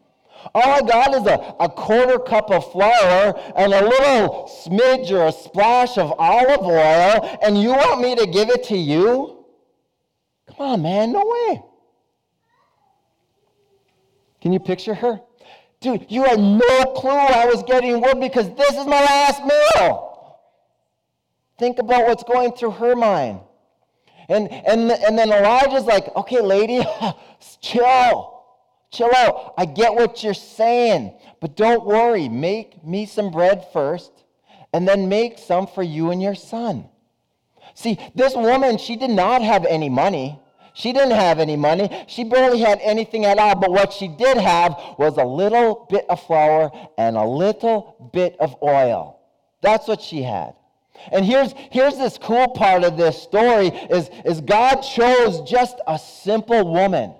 All 0.55 0.63
I 0.63 0.81
got 0.81 1.15
is 1.15 1.27
a, 1.27 1.55
a 1.61 1.69
quarter 1.69 2.19
cup 2.19 2.51
of 2.51 2.71
flour 2.73 3.39
and 3.57 3.73
a 3.73 3.83
little 3.83 4.51
smidge 4.65 5.11
or 5.11 5.27
a 5.27 5.33
splash 5.33 5.99
of 5.99 6.15
olive 6.19 6.63
oil, 6.63 7.39
and 7.43 7.61
you 7.61 7.71
want 7.71 8.01
me 8.01 8.17
to 8.17 8.27
give 8.27 8.51
it 8.51 8.65
to 8.65 8.77
you? 8.77 9.45
Come 10.49 10.67
on, 10.67 10.83
man, 10.83 11.13
no 11.13 11.25
way. 11.25 11.63
Can 14.41 14.53
you 14.53 14.61
picture 14.61 14.95
her? 14.95 15.21
Dude, 15.81 16.07
you 16.09 16.25
had 16.25 16.39
no 16.39 16.85
clue 16.97 17.11
I 17.11 17.47
was 17.47 17.63
getting 17.63 18.01
wood 18.01 18.21
because 18.21 18.55
this 18.55 18.71
is 18.71 18.87
my 18.87 19.01
last 19.01 19.43
meal. 19.45 20.39
Think 21.59 21.79
about 21.79 22.07
what's 22.07 22.23
going 22.25 22.53
through 22.53 22.73
her 22.73 22.97
mind. 22.97 23.41
And, 24.29 24.51
and, 24.51 24.91
and 24.93 25.19
then 25.19 25.33
Elijah's 25.33 25.85
like, 25.85 26.15
okay, 26.17 26.41
lady, 26.41 26.83
chill. 27.61 28.40
Chill 28.93 29.11
out. 29.15 29.55
I 29.57 29.67
get 29.67 29.95
what 29.95 30.23
you're 30.23 30.35
saying, 30.35 31.15
but 31.41 31.57
don't 31.57 31.85
worry. 31.85 32.29
Make 32.29 32.85
me 32.85 33.07
some 33.07 33.31
bread 33.31 33.67
first, 33.73 34.11
and 34.73 34.87
then 34.87 35.09
make 35.09 35.39
some 35.39 35.67
for 35.67 35.83
you 35.83 36.11
and 36.11 36.21
your 36.21 36.35
son. 36.35 36.89
See, 37.75 37.99
this 38.15 38.35
woman, 38.35 38.79
she 38.79 38.97
did 38.97 39.11
not 39.11 39.43
have 39.43 39.65
any 39.65 39.89
money. 39.89 40.41
She 40.75 40.93
didn't 40.93 41.13
have 41.13 41.39
any 41.39 41.57
money. 41.57 42.05
She 42.09 42.25
barely 42.25 42.61
had 42.61 42.81
anything 42.83 43.25
at 43.25 43.39
all. 43.39 43.55
But 43.55 43.71
what 43.71 43.93
she 43.93 44.09
did 44.09 44.37
have 44.37 44.75
was 44.99 45.17
a 45.19 45.25
little 45.25 45.87
bit 45.91 46.05
of 46.09 46.23
flour 46.23 46.71
and 46.97 47.17
a 47.17 47.25
little 47.25 48.11
bit 48.13 48.37
of 48.41 48.57
oil. 48.63 49.21
That's 49.63 49.87
what 49.89 50.01
she 50.01 50.23
had. 50.23 50.55
And 51.13 51.25
here's, 51.25 51.55
here's 51.71 51.97
this 51.97 52.19
cool 52.19 52.49
part 52.49 52.85
of 52.85 52.97
this 52.97 53.21
story 53.21 53.69
is, 53.69 54.11
is 54.25 54.41
God 54.41 54.81
chose 54.81 55.41
just 55.49 55.77
a 55.87 55.99
simple 55.99 56.73
woman. 56.73 57.15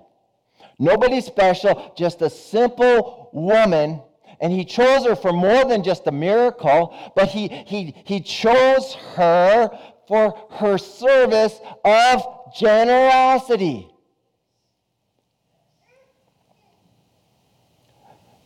Nobody 0.81 1.21
special, 1.21 1.93
just 1.95 2.23
a 2.23 2.29
simple 2.29 3.29
woman. 3.33 4.01
And 4.39 4.51
he 4.51 4.65
chose 4.65 5.05
her 5.05 5.15
for 5.15 5.31
more 5.31 5.63
than 5.63 5.83
just 5.83 6.07
a 6.07 6.11
miracle, 6.11 6.97
but 7.15 7.29
he, 7.29 7.47
he, 7.47 7.93
he 8.03 8.19
chose 8.19 8.95
her 9.13 9.69
for 10.07 10.47
her 10.49 10.79
service 10.79 11.59
of 11.85 12.25
generosity. 12.55 13.89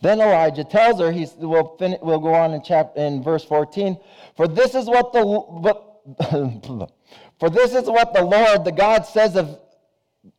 Then 0.02 0.20
Elijah 0.20 0.64
tells 0.64 1.00
her, 1.00 1.10
he's, 1.10 1.32
we'll, 1.38 1.74
fin- 1.78 1.96
we'll 2.02 2.20
go 2.20 2.34
on 2.34 2.52
in, 2.52 2.60
chapter, 2.62 3.00
in 3.00 3.22
verse 3.22 3.44
14, 3.44 3.98
for 4.36 4.46
this 4.46 4.74
is 4.74 4.88
what 4.88 5.14
the, 5.14 5.24
what, 5.24 6.02
for 7.40 7.48
this 7.48 7.72
is 7.74 7.88
what 7.88 8.12
the 8.12 8.22
Lord, 8.22 8.66
the 8.66 8.72
God 8.72 9.06
says 9.06 9.36
of, 9.36 9.58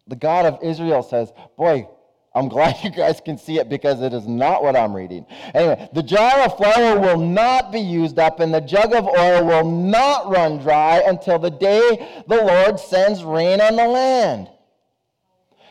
the 0.07 0.15
God 0.15 0.45
of 0.45 0.59
Israel 0.63 1.03
says, 1.03 1.31
boy, 1.57 1.87
I'm 2.33 2.47
glad 2.49 2.83
you 2.83 2.91
guys 2.91 3.19
can 3.19 3.37
see 3.37 3.59
it 3.59 3.69
because 3.69 4.01
it 4.01 4.13
is 4.13 4.27
not 4.27 4.63
what 4.63 4.75
I'm 4.75 4.95
reading. 4.95 5.25
Anyway, 5.53 5.89
the 5.93 6.03
jar 6.03 6.41
of 6.41 6.57
flour 6.57 6.99
will 6.99 7.17
not 7.17 7.71
be 7.71 7.79
used 7.79 8.19
up, 8.19 8.39
and 8.39 8.53
the 8.53 8.61
jug 8.61 8.93
of 8.93 9.07
oil 9.07 9.45
will 9.45 9.69
not 9.69 10.29
run 10.29 10.59
dry 10.59 11.01
until 11.05 11.39
the 11.39 11.49
day 11.49 12.23
the 12.27 12.43
Lord 12.43 12.79
sends 12.79 13.23
rain 13.23 13.59
on 13.59 13.75
the 13.75 13.87
land. 13.87 14.49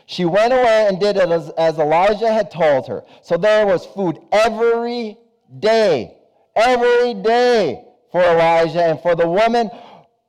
She 0.05 0.23
went 0.23 0.53
away 0.53 0.87
and 0.87 0.99
did 0.99 1.17
it 1.17 1.29
as, 1.29 1.49
as 1.57 1.77
Elijah 1.77 2.31
had 2.31 2.49
told 2.49 2.87
her. 2.87 3.03
So 3.21 3.37
there 3.37 3.65
was 3.65 3.85
food 3.85 4.19
every 4.31 5.17
day, 5.59 6.17
every 6.55 7.13
day 7.13 7.83
for 8.11 8.21
Elijah 8.21 8.83
and 8.83 9.01
for 9.01 9.15
the 9.15 9.27
woman 9.27 9.69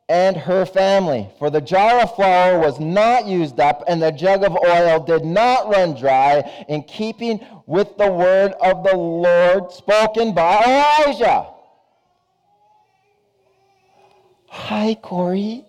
and 0.08 0.36
her 0.36 0.64
family. 0.64 1.28
For 1.38 1.50
the 1.50 1.60
jar 1.60 2.00
of 2.00 2.14
flour 2.16 2.58
was 2.58 2.80
not 2.80 3.26
used 3.26 3.60
up, 3.60 3.84
and 3.86 4.00
the 4.00 4.10
jug 4.10 4.42
of 4.42 4.56
oil 4.56 5.00
did 5.00 5.24
not 5.24 5.68
run 5.68 5.94
dry, 5.94 6.64
in 6.68 6.82
keeping 6.82 7.44
with 7.66 7.96
the 7.98 8.10
word 8.10 8.52
of 8.62 8.84
the 8.84 8.96
Lord 8.96 9.70
spoken 9.72 10.32
by 10.32 10.94
Elijah. 11.06 11.48
Hi, 14.48 14.94
Corey. 14.94 15.64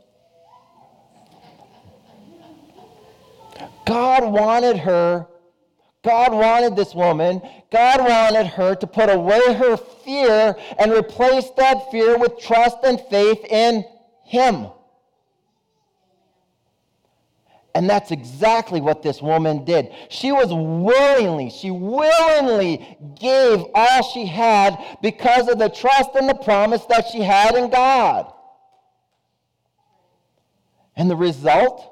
God 3.85 4.31
wanted 4.31 4.77
her, 4.77 5.25
God 6.03 6.31
wanted 6.31 6.75
this 6.75 6.93
woman, 6.93 7.41
God 7.71 7.99
wanted 8.01 8.45
her 8.45 8.75
to 8.75 8.87
put 8.87 9.09
away 9.09 9.41
her 9.53 9.75
fear 9.77 10.55
and 10.77 10.93
replace 10.93 11.49
that 11.57 11.89
fear 11.91 12.17
with 12.17 12.39
trust 12.39 12.77
and 12.83 13.01
faith 13.09 13.43
in 13.49 13.83
Him. 14.29 14.67
And 17.73 17.89
that's 17.89 18.11
exactly 18.11 18.79
what 18.79 19.01
this 19.01 19.23
woman 19.23 19.65
did. 19.65 19.91
She 20.09 20.31
was 20.31 20.49
willingly, 20.49 21.49
she 21.49 21.71
willingly 21.71 22.97
gave 23.19 23.63
all 23.73 24.03
she 24.03 24.27
had 24.27 24.77
because 25.01 25.47
of 25.47 25.57
the 25.57 25.69
trust 25.69 26.11
and 26.13 26.29
the 26.29 26.35
promise 26.35 26.85
that 26.85 27.07
she 27.11 27.21
had 27.21 27.55
in 27.55 27.71
God. 27.71 28.31
And 30.95 31.09
the 31.09 31.15
result? 31.15 31.91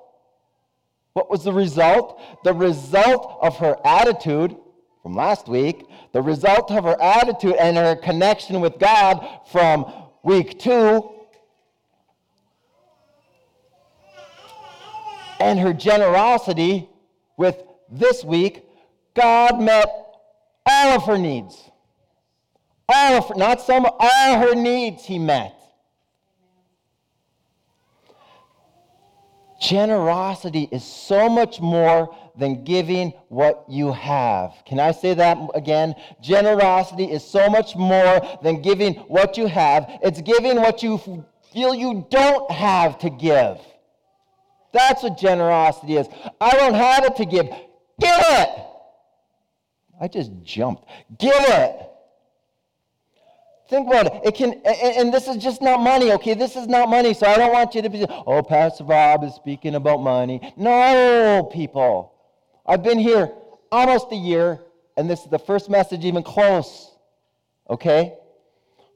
What 1.13 1.31
was 1.31 1.43
the 1.43 1.53
result? 1.53 2.21
The 2.43 2.53
result 2.53 3.39
of 3.41 3.57
her 3.57 3.77
attitude 3.83 4.55
from 5.01 5.15
last 5.15 5.47
week, 5.47 5.87
the 6.11 6.21
result 6.21 6.69
of 6.69 6.83
her 6.83 7.01
attitude 7.01 7.55
and 7.55 7.77
her 7.77 7.95
connection 7.95 8.61
with 8.61 8.77
God 8.77 9.25
from 9.51 9.91
week 10.21 10.59
two, 10.59 11.16
and 15.39 15.59
her 15.59 15.73
generosity 15.73 16.89
with 17.37 17.55
this 17.89 18.23
week, 18.23 18.63
God 19.13 19.61
met 19.61 19.87
all 20.65 20.95
of 20.97 21.03
her 21.03 21.17
needs. 21.17 21.63
All 22.89 23.17
of 23.17 23.29
her, 23.29 23.35
not 23.35 23.61
some, 23.61 23.85
all 23.85 24.39
her 24.39 24.55
needs 24.55 25.05
he 25.05 25.19
met. 25.19 25.53
Generosity 29.59 30.69
is 30.71 30.83
so 30.83 31.29
much 31.29 31.59
more 31.59 32.15
than 32.37 32.63
giving 32.63 33.11
what 33.29 33.65
you 33.67 33.91
have. 33.91 34.53
Can 34.65 34.79
I 34.79 34.91
say 34.91 35.15
that 35.15 35.37
again? 35.55 35.95
Generosity 36.21 37.05
is 37.05 37.23
so 37.23 37.49
much 37.49 37.75
more 37.75 38.21
than 38.43 38.61
giving 38.61 38.93
what 39.07 39.35
you 39.35 39.47
have. 39.47 39.89
It's 40.03 40.21
giving 40.21 40.57
what 40.57 40.83
you 40.83 41.25
feel 41.51 41.73
you 41.73 42.05
don't 42.11 42.51
have 42.51 42.99
to 42.99 43.09
give. 43.09 43.59
That's 44.73 45.03
what 45.03 45.17
generosity 45.17 45.97
is. 45.97 46.07
I 46.39 46.51
don't 46.51 46.73
have 46.73 47.05
it 47.05 47.15
to 47.17 47.25
give. 47.25 47.47
Give 47.47 47.59
it. 48.01 48.49
I 49.99 50.07
just 50.07 50.31
jumped. 50.43 50.85
Give 51.17 51.33
it. 51.33 51.87
Think 53.69 53.87
about 53.87 54.05
it. 54.07 54.13
It 54.23 54.35
can, 54.35 54.61
and, 54.65 55.13
this 55.13 55.27
is 55.27 55.37
just 55.37 55.61
not 55.61 55.81
money, 55.81 56.13
okay? 56.13 56.33
This 56.33 56.55
is 56.55 56.67
not 56.67 56.89
money, 56.89 57.13
so 57.13 57.27
I 57.27 57.35
don't 57.35 57.51
want 57.51 57.75
you 57.75 57.81
to 57.81 57.89
be, 57.89 58.05
oh, 58.09 58.41
Pastor 58.41 58.85
Bob 58.85 59.23
is 59.25 59.33
speaking 59.33 59.75
about 59.75 60.01
money. 60.01 60.53
No, 60.55 61.49
people. 61.51 62.13
I've 62.65 62.81
been 62.81 62.99
here 62.99 63.31
almost 63.69 64.07
a 64.11 64.15
year, 64.15 64.61
and 64.95 65.09
this 65.09 65.21
is 65.21 65.29
the 65.29 65.39
first 65.39 65.69
message 65.69 66.05
even 66.05 66.23
close, 66.23 66.95
okay? 67.69 68.13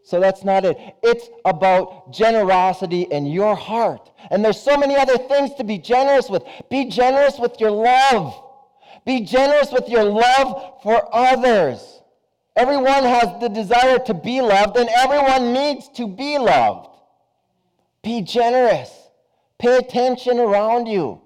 So 0.04 0.20
that's 0.20 0.44
not 0.44 0.66
it. 0.66 0.78
It's 1.04 1.30
about 1.46 2.12
generosity 2.12 3.04
in 3.04 3.26
your 3.26 3.56
heart. 3.56 4.10
And 4.30 4.44
there's 4.44 4.60
so 4.60 4.78
many 4.78 4.96
other 4.96 5.18
things 5.18 5.54
to 5.56 5.64
be 5.64 5.78
generous 5.78 6.30
with. 6.30 6.44
Be 6.70 6.86
generous 6.86 7.38
with 7.40 7.60
your 7.60 7.72
love. 7.72 8.34
Be 9.06 9.22
generous 9.22 9.72
with 9.72 9.90
your 9.90 10.04
love 10.04 10.82
for 10.84 11.08
others. 11.16 12.02
Everyone 12.56 13.04
has 13.04 13.40
the 13.40 13.48
desire 13.48 14.00
to 14.00 14.14
be 14.14 14.42
loved, 14.42 14.76
and 14.76 14.90
everyone 14.90 15.54
needs 15.54 15.88
to 15.90 16.08
be 16.08 16.38
loved. 16.38 16.90
Be 18.04 18.22
generous. 18.22 18.92
Pay 19.58 19.78
attention 19.78 20.40
around 20.40 20.88
you. 20.88 21.22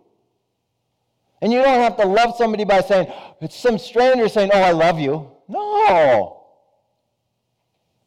And 1.42 1.52
you 1.52 1.62
don't 1.62 1.80
have 1.80 1.98
to 1.98 2.06
love 2.06 2.36
somebody 2.38 2.66
by 2.66 2.82
saying, 2.82 3.12
it's 3.42 3.56
some 3.56 3.78
stranger 3.78 4.28
saying, 4.30 4.52
Oh, 4.54 4.62
I 4.62 4.72
love 4.72 5.00
you. 5.00 5.32
No. 5.48 6.35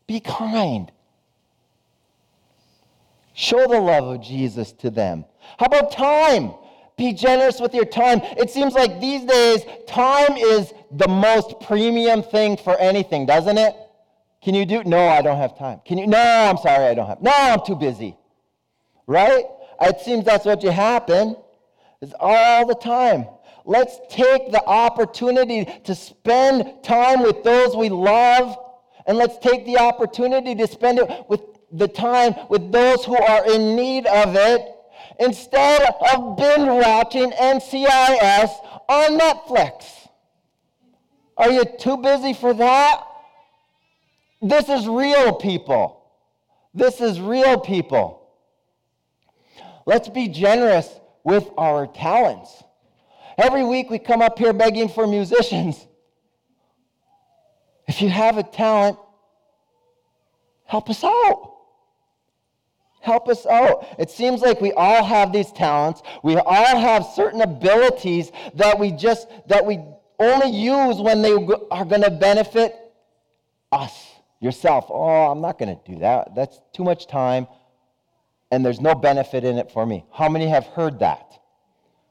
Be 0.08 0.18
kind. 0.18 0.90
Show 3.34 3.68
the 3.68 3.78
love 3.78 4.04
of 4.04 4.20
Jesus 4.20 4.72
to 4.72 4.90
them. 4.90 5.24
How 5.60 5.66
about 5.66 5.92
time? 5.92 6.54
Be 6.96 7.12
generous 7.12 7.60
with 7.60 7.72
your 7.72 7.84
time. 7.84 8.20
It 8.36 8.50
seems 8.50 8.74
like 8.74 9.00
these 9.00 9.24
days, 9.24 9.62
time 9.86 10.36
is 10.36 10.72
the 10.90 11.06
most 11.06 11.60
premium 11.60 12.24
thing 12.24 12.56
for 12.56 12.76
anything, 12.78 13.26
doesn't 13.26 13.56
it? 13.56 13.76
Can 14.42 14.54
you 14.54 14.66
do? 14.66 14.82
No, 14.82 15.06
I 15.06 15.22
don't 15.22 15.36
have 15.36 15.56
time. 15.56 15.80
Can 15.84 15.98
you? 15.98 16.08
No, 16.08 16.18
I'm 16.18 16.56
sorry, 16.56 16.86
I 16.86 16.94
don't 16.94 17.06
have. 17.06 17.22
No, 17.22 17.30
I'm 17.32 17.60
too 17.64 17.76
busy. 17.76 18.16
Right? 19.06 19.44
It 19.80 20.00
seems 20.00 20.24
that's 20.24 20.44
what 20.44 20.64
you 20.64 20.70
happen. 20.70 21.36
It's 22.00 22.14
all 22.18 22.66
the 22.66 22.74
time. 22.74 23.26
Let's 23.64 24.00
take 24.08 24.50
the 24.50 24.64
opportunity 24.64 25.66
to 25.84 25.94
spend 25.94 26.82
time 26.82 27.22
with 27.22 27.44
those 27.44 27.76
we 27.76 27.90
love, 27.90 28.56
and 29.08 29.16
let's 29.16 29.38
take 29.38 29.64
the 29.64 29.78
opportunity 29.78 30.54
to 30.54 30.66
spend 30.66 30.98
it 30.98 31.24
with 31.28 31.40
the 31.72 31.88
time 31.88 32.34
with 32.50 32.70
those 32.70 33.04
who 33.06 33.16
are 33.16 33.50
in 33.50 33.74
need 33.74 34.06
of 34.06 34.36
it 34.36 34.60
instead 35.18 35.82
of 36.12 36.36
binge 36.36 36.68
watching 36.68 37.30
NCIS 37.30 38.50
on 38.88 39.18
Netflix. 39.18 40.08
Are 41.38 41.50
you 41.50 41.64
too 41.64 41.96
busy 41.96 42.34
for 42.34 42.52
that? 42.52 43.02
This 44.42 44.68
is 44.68 44.86
real 44.86 45.32
people. 45.32 46.12
This 46.74 47.00
is 47.00 47.18
real 47.18 47.58
people. 47.58 48.28
Let's 49.86 50.08
be 50.08 50.28
generous 50.28 50.88
with 51.24 51.48
our 51.56 51.86
talents. 51.86 52.62
Every 53.38 53.64
week 53.64 53.88
we 53.88 53.98
come 53.98 54.20
up 54.20 54.38
here 54.38 54.52
begging 54.52 54.90
for 54.90 55.06
musicians. 55.06 55.87
If 57.88 58.00
you 58.00 58.08
have 58.08 58.38
a 58.38 58.44
talent, 58.44 58.98
help 60.64 60.88
us 60.88 61.02
out. 61.02 61.56
Help 63.00 63.28
us 63.28 63.46
out. 63.46 63.86
It 63.98 64.10
seems 64.10 64.42
like 64.42 64.60
we 64.60 64.72
all 64.72 65.02
have 65.02 65.32
these 65.32 65.50
talents. 65.50 66.02
We 66.22 66.36
all 66.36 66.78
have 66.78 67.04
certain 67.04 67.40
abilities 67.40 68.30
that 68.54 68.78
we 68.78 68.92
just 68.92 69.26
that 69.48 69.66
we 69.66 69.80
only 70.20 70.50
use 70.50 70.98
when 70.98 71.22
they 71.22 71.32
are 71.32 71.84
going 71.84 72.02
to 72.02 72.10
benefit 72.10 72.74
us, 73.72 74.06
yourself. 74.40 74.86
Oh, 74.88 75.30
I'm 75.30 75.40
not 75.40 75.58
going 75.58 75.76
to 75.76 75.90
do 75.90 75.98
that. 76.00 76.34
That's 76.36 76.60
too 76.72 76.84
much 76.84 77.08
time 77.08 77.48
and 78.50 78.64
there's 78.64 78.80
no 78.80 78.94
benefit 78.94 79.44
in 79.44 79.58
it 79.58 79.70
for 79.70 79.84
me. 79.84 80.04
How 80.12 80.28
many 80.28 80.48
have 80.48 80.66
heard 80.66 81.00
that? 81.00 81.38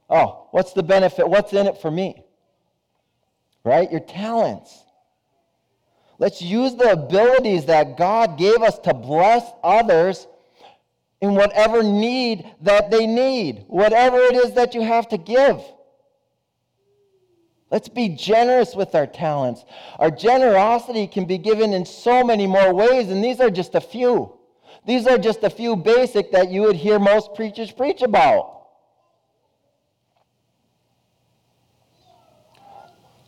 Oh, 0.09 0.47
what's 0.51 0.73
the 0.73 0.83
benefit? 0.83 1.27
What's 1.27 1.53
in 1.53 1.67
it 1.67 1.81
for 1.81 1.91
me? 1.91 2.23
Right? 3.63 3.91
Your 3.91 4.01
talents. 4.01 4.83
Let's 6.19 6.41
use 6.41 6.75
the 6.75 6.91
abilities 6.91 7.65
that 7.65 7.97
God 7.97 8.38
gave 8.38 8.62
us 8.62 8.80
to 8.80 8.93
bless 8.93 9.43
others 9.63 10.27
in 11.21 11.36
whatever 11.36 11.84
need 11.84 12.45
that 12.62 12.89
they 12.91 13.06
need, 13.06 13.65
whatever 13.67 14.17
it 14.17 14.36
is 14.36 14.53
that 14.53 14.73
you 14.73 14.82
have 14.82 15.08
to 15.10 15.17
give. 15.17 15.62
Let's 17.69 17.89
be 17.89 18.10
generous 18.10 18.75
with 18.75 18.95
our 18.95 19.08
talents. 19.08 19.65
Our 19.99 20.10
generosity 20.10 21.06
can 21.06 21.25
be 21.25 21.38
given 21.38 21.73
in 21.73 21.86
so 21.86 22.23
many 22.23 22.47
more 22.47 22.73
ways, 22.73 23.10
and 23.10 23.23
these 23.23 23.39
are 23.39 23.49
just 23.49 23.75
a 23.75 23.82
few. 23.82 24.38
These 24.86 25.06
are 25.06 25.17
just 25.17 25.43
a 25.43 25.49
few 25.49 25.75
basic 25.75 26.32
that 26.32 26.49
you 26.49 26.62
would 26.62 26.77
hear 26.77 26.97
most 26.97 27.36
preachers 27.36 27.71
preach 27.71 28.01
about. 28.01 28.57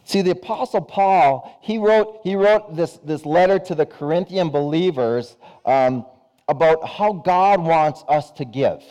See, 0.10 0.24
the 0.24 0.32
Apostle 0.32 0.82
Paul, 0.82 1.60
he 1.62 1.78
wrote, 1.78 2.22
he 2.24 2.34
wrote 2.34 2.76
this, 2.76 2.98
this 3.04 3.28
letter 3.28 3.60
to 3.60 3.76
the 3.76 3.86
Corinthian 3.86 4.50
believers 4.50 5.38
um, 5.68 6.04
about 6.48 6.84
how 6.90 7.14
God 7.14 7.62
wants 7.62 8.04
us 8.08 8.32
to 8.32 8.44
give. 8.44 8.82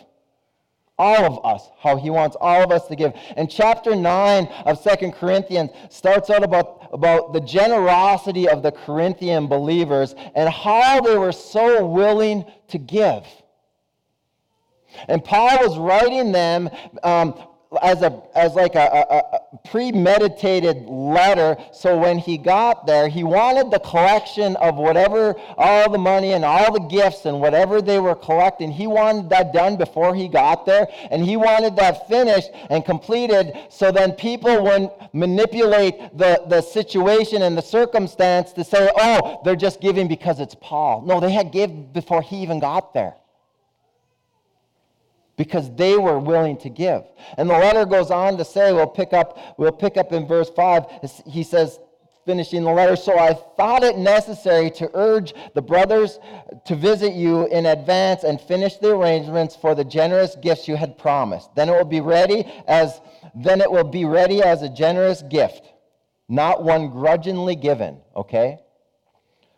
All 0.97 1.25
of 1.25 1.45
us, 1.45 1.71
how 1.81 1.97
he 1.97 2.09
wants 2.09 2.37
all 2.41 2.63
of 2.63 2.71
us 2.71 2.87
to 2.87 2.95
give. 2.95 3.15
And 3.37 3.51
chapter 3.51 3.97
9 3.97 4.47
of 4.65 4.79
Second 4.79 5.11
Corinthians 5.11 5.73
starts 5.91 6.31
out 6.31 6.45
about, 6.45 6.89
about 6.93 7.33
the 7.33 7.41
generosity 7.41 8.49
of 8.49 8.63
the 8.63 8.71
Corinthian 8.71 9.49
believers 9.49 10.15
and 10.37 10.49
how 10.49 11.01
they 11.01 11.19
were 11.19 11.33
so 11.33 11.85
willing 11.85 12.45
to 12.69 12.79
give. 12.79 13.27
And 15.09 15.25
Paul 15.25 15.67
was 15.67 15.77
writing 15.79 16.31
them 16.31 16.71
um, 17.03 17.35
as 17.83 18.01
a 18.03 18.23
as 18.35 18.55
like 18.55 18.75
a, 18.75 18.79
a, 18.79 19.17
a, 19.19 19.59
premeditated 19.69 20.87
letter. 20.87 21.57
So 21.73 21.99
when 21.99 22.19
he 22.19 22.39
got 22.39 22.87
there 22.87 23.09
he 23.09 23.23
wanted 23.23 23.71
the 23.71 23.81
collection 23.81 24.57
of 24.57 24.77
whatever 24.77 25.35
all 25.59 25.91
the 25.91 25.99
money 25.99 26.33
and 26.33 26.45
all 26.45 26.73
the 26.73 26.81
gifts 26.89 27.27
and 27.27 27.41
whatever 27.41 27.83
they 27.83 27.99
were 27.99 28.15
collecting. 28.15 28.71
He 28.73 28.87
wanted 28.87 29.29
that 29.31 29.53
done 29.53 29.77
before 29.77 30.15
he 30.15 30.29
got 30.29 30.65
there 30.65 30.89
and 31.11 31.23
he 31.23 31.37
wanted 31.37 31.77
that 31.77 32.09
finished 32.09 32.51
and 32.71 32.85
completed 32.85 33.53
so 33.69 33.93
then 33.93 34.13
people 34.13 34.63
wouldn't 34.63 34.93
manipulate 35.13 36.17
the, 36.17 36.43
the 36.49 36.63
situation 36.63 37.43
and 37.43 37.57
the 37.57 37.63
circumstance 37.63 38.53
to 38.55 38.65
say 38.65 38.91
oh 38.97 39.43
they're 39.45 39.57
just 39.57 39.81
giving 39.81 40.09
because 40.09 40.41
it's 40.41 40.57
paul. 40.61 41.03
No 41.03 41.21
they 41.21 41.33
had 41.33 41.53
give 41.53 41.93
before 41.93 42.23
he 42.23 42.37
even 42.37 42.61
got 42.61 42.95
there 42.95 43.15
because 45.39 45.75
they 45.77 45.97
were 45.97 46.19
willing 46.19 46.59
to 46.59 46.69
give. 46.69 47.05
And 47.39 47.49
the 47.49 47.55
letter 47.55 47.87
goes 47.87 48.11
on 48.11 48.37
to 48.37 48.45
say, 48.45 48.73
we'll 48.73 48.89
pick 48.89 49.15
up, 49.15 49.39
we'll 49.57 49.73
pick 49.73 49.97
up 49.97 50.13
in 50.13 50.27
verse 50.27 50.51
5. 50.51 50.85
He 51.27 51.45
says, 51.45 51.79
finishing 52.27 52.65
the 52.65 52.71
letter, 52.71 52.97
so 52.97 53.19
I 53.19 53.33
thought 53.33 53.83
it 53.83 53.97
necessary 53.97 54.71
to 54.73 54.91
urge 54.93 55.33
the 55.55 55.63
brothers 55.63 56.19
to 56.67 56.77
visit 56.77 57.15
you 57.15 57.47
in 57.47 57.65
advance 57.65 58.25
and 58.25 58.39
finish 58.39 58.77
the 58.77 58.91
arrangements 58.91 59.57
for 59.57 59.75
the 59.75 59.85
generous 59.85 60.37
gifts 60.43 60.69
you 60.69 60.77
had 60.77 60.99
promised. 60.99 61.55
Then 61.55 61.71
it 61.71 61.73
will 61.73 61.87
be 61.87 62.03
ready 62.03 62.45
as 62.67 63.01
then 63.35 63.61
it 63.61 63.71
will 63.71 63.85
be 63.85 64.05
ready 64.05 64.43
as 64.43 64.63
a 64.63 64.69
generous 64.69 65.23
gift, 65.23 65.73
not 66.29 66.65
one 66.65 66.91
grudgingly 66.91 67.55
given, 67.55 68.01
okay? 68.17 68.59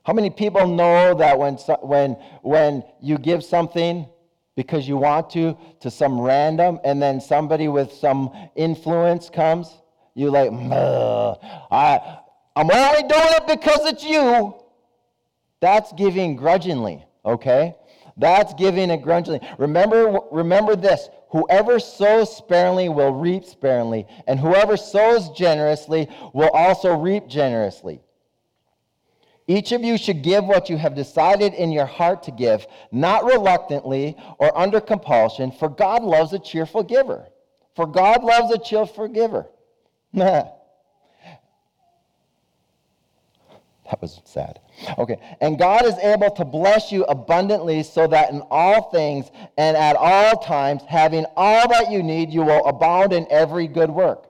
How 0.05 0.12
many 0.12 0.29
people 0.29 0.66
know 0.66 1.14
that 1.14 1.38
when, 1.38 1.55
when, 1.83 2.12
when 2.43 2.85
you 3.01 3.16
give 3.16 3.43
something, 3.43 4.07
because 4.56 4.86
you 4.88 4.96
want 4.96 5.30
to 5.30 5.56
to 5.80 5.90
some 5.90 6.20
random 6.20 6.78
and 6.84 7.00
then 7.00 7.20
somebody 7.20 7.68
with 7.68 7.92
some 7.92 8.30
influence 8.56 9.30
comes 9.30 9.82
you 10.14 10.30
like 10.30 10.50
i 11.70 12.18
i'm 12.56 12.70
only 12.70 13.02
doing 13.02 13.32
it 13.38 13.46
because 13.46 13.86
it's 13.86 14.04
you. 14.04 14.54
That's 15.60 15.92
giving 15.92 16.36
grudgingly 16.36 17.04
okay? 17.24 17.76
That's 18.16 18.52
giving 18.54 18.90
it 18.90 19.02
grudgingly. 19.02 19.40
Remember 19.58 20.20
remember 20.30 20.76
this 20.76 21.08
whoever 21.30 21.78
sows 21.78 22.36
sparingly 22.36 22.88
will 22.88 23.12
reap 23.12 23.44
sparingly 23.44 24.06
and 24.26 24.38
whoever 24.38 24.76
sows 24.76 25.30
generously 25.30 26.08
will 26.34 26.50
also 26.50 26.96
reap 26.96 27.28
generously 27.28 28.00
each 29.50 29.72
of 29.72 29.82
you 29.82 29.98
should 29.98 30.22
give 30.22 30.44
what 30.44 30.70
you 30.70 30.76
have 30.76 30.94
decided 30.94 31.54
in 31.54 31.72
your 31.72 31.84
heart 31.84 32.22
to 32.22 32.30
give, 32.30 32.68
not 32.92 33.24
reluctantly 33.24 34.16
or 34.38 34.56
under 34.56 34.80
compulsion, 34.80 35.50
for 35.50 35.68
God 35.68 36.04
loves 36.04 36.32
a 36.32 36.38
cheerful 36.38 36.84
giver. 36.84 37.26
For 37.74 37.84
God 37.84 38.22
loves 38.22 38.52
a 38.52 38.58
cheerful 38.58 39.08
giver. 39.08 39.48
that 40.12 40.54
was 44.00 44.20
sad. 44.24 44.60
Okay. 44.96 45.16
And 45.40 45.58
God 45.58 45.84
is 45.84 45.98
able 45.98 46.30
to 46.30 46.44
bless 46.44 46.92
you 46.92 47.02
abundantly 47.06 47.82
so 47.82 48.06
that 48.06 48.30
in 48.30 48.42
all 48.52 48.92
things 48.92 49.32
and 49.58 49.76
at 49.76 49.96
all 49.96 50.38
times, 50.38 50.82
having 50.88 51.26
all 51.36 51.68
that 51.70 51.90
you 51.90 52.04
need, 52.04 52.30
you 52.32 52.42
will 52.42 52.64
abound 52.66 53.12
in 53.12 53.26
every 53.30 53.66
good 53.66 53.90
work. 53.90 54.30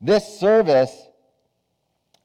This 0.00 0.38
service 0.38 1.08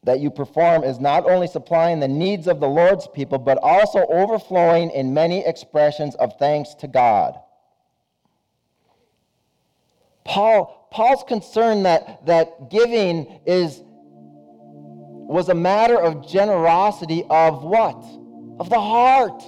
that 0.04 0.20
you 0.20 0.30
perform 0.30 0.84
is 0.84 1.00
not 1.00 1.30
only 1.30 1.48
supplying 1.48 2.00
the 2.00 2.08
needs 2.08 2.48
of 2.48 2.60
the 2.60 2.68
Lord's 2.68 3.08
people, 3.08 3.40
but 3.40 3.58
also 3.62 4.06
overflowing 4.06 4.92
in 4.92 5.14
many 5.14 5.46
expressions 5.46 6.16
of 6.16 6.38
thanks 6.38 6.74
to 6.76 6.88
God. 6.88 7.40
Paul, 10.24 10.88
Paul's 10.92 11.24
concern 11.28 11.84
that, 11.84 12.26
that 12.28 12.70
giving 12.70 13.40
is, 13.46 13.82
was 13.84 15.50
a 15.50 15.56
matter 15.56 16.00
of 16.00 16.28
generosity 16.28 17.24
of 17.30 17.64
what? 17.64 18.04
Of 18.60 18.70
the 18.70 18.80
heart. 18.80 19.44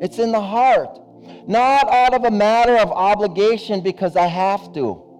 It's 0.00 0.18
in 0.18 0.32
the 0.32 0.40
heart. 0.40 0.98
Not 1.46 1.88
out 1.88 2.14
of 2.14 2.24
a 2.24 2.30
matter 2.30 2.76
of 2.76 2.90
obligation 2.90 3.82
because 3.82 4.16
I 4.16 4.26
have 4.26 4.72
to. 4.74 5.11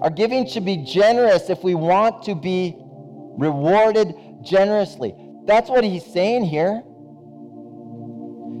Our 0.00 0.10
giving 0.10 0.46
should 0.46 0.64
be 0.64 0.76
generous 0.78 1.50
if 1.50 1.62
we 1.64 1.74
want 1.74 2.22
to 2.24 2.34
be 2.34 2.76
rewarded 3.36 4.14
generously. 4.42 5.14
That's 5.44 5.70
what 5.70 5.84
he's 5.84 6.04
saying 6.04 6.44
here. 6.44 6.82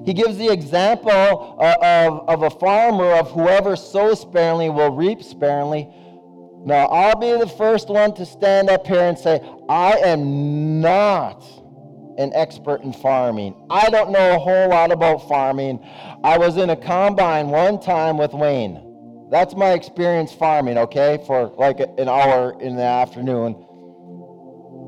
He 0.04 0.14
gives 0.14 0.38
the 0.38 0.48
example 0.50 1.58
uh, 1.60 1.74
of, 1.82 2.28
of 2.28 2.42
a 2.42 2.50
farmer 2.58 3.12
of 3.12 3.30
whoever 3.30 3.76
sows 3.76 4.20
sparingly 4.20 4.70
will 4.70 4.90
reap 4.90 5.22
sparingly. 5.22 5.88
Now, 6.64 6.86
I'll 6.86 7.18
be 7.18 7.30
the 7.32 7.46
first 7.46 7.88
one 7.88 8.14
to 8.14 8.24
stand 8.24 8.70
up 8.70 8.86
here 8.86 9.02
and 9.02 9.18
say, 9.18 9.40
I 9.68 9.98
am 9.98 10.80
not 10.80 11.44
an 12.16 12.32
expert 12.34 12.80
in 12.82 12.92
farming. 12.92 13.54
I 13.70 13.90
don't 13.90 14.10
know 14.10 14.36
a 14.36 14.38
whole 14.38 14.70
lot 14.70 14.90
about 14.90 15.28
farming. 15.28 15.78
I 16.24 16.38
was 16.38 16.56
in 16.56 16.70
a 16.70 16.76
combine 16.76 17.48
one 17.48 17.78
time 17.80 18.18
with 18.18 18.32
Wayne. 18.32 18.87
That's 19.30 19.54
my 19.54 19.72
experience 19.72 20.32
farming, 20.32 20.78
okay, 20.78 21.22
for 21.26 21.52
like 21.56 21.80
an 21.80 22.08
hour 22.08 22.58
in 22.60 22.76
the 22.76 22.82
afternoon, 22.82 23.54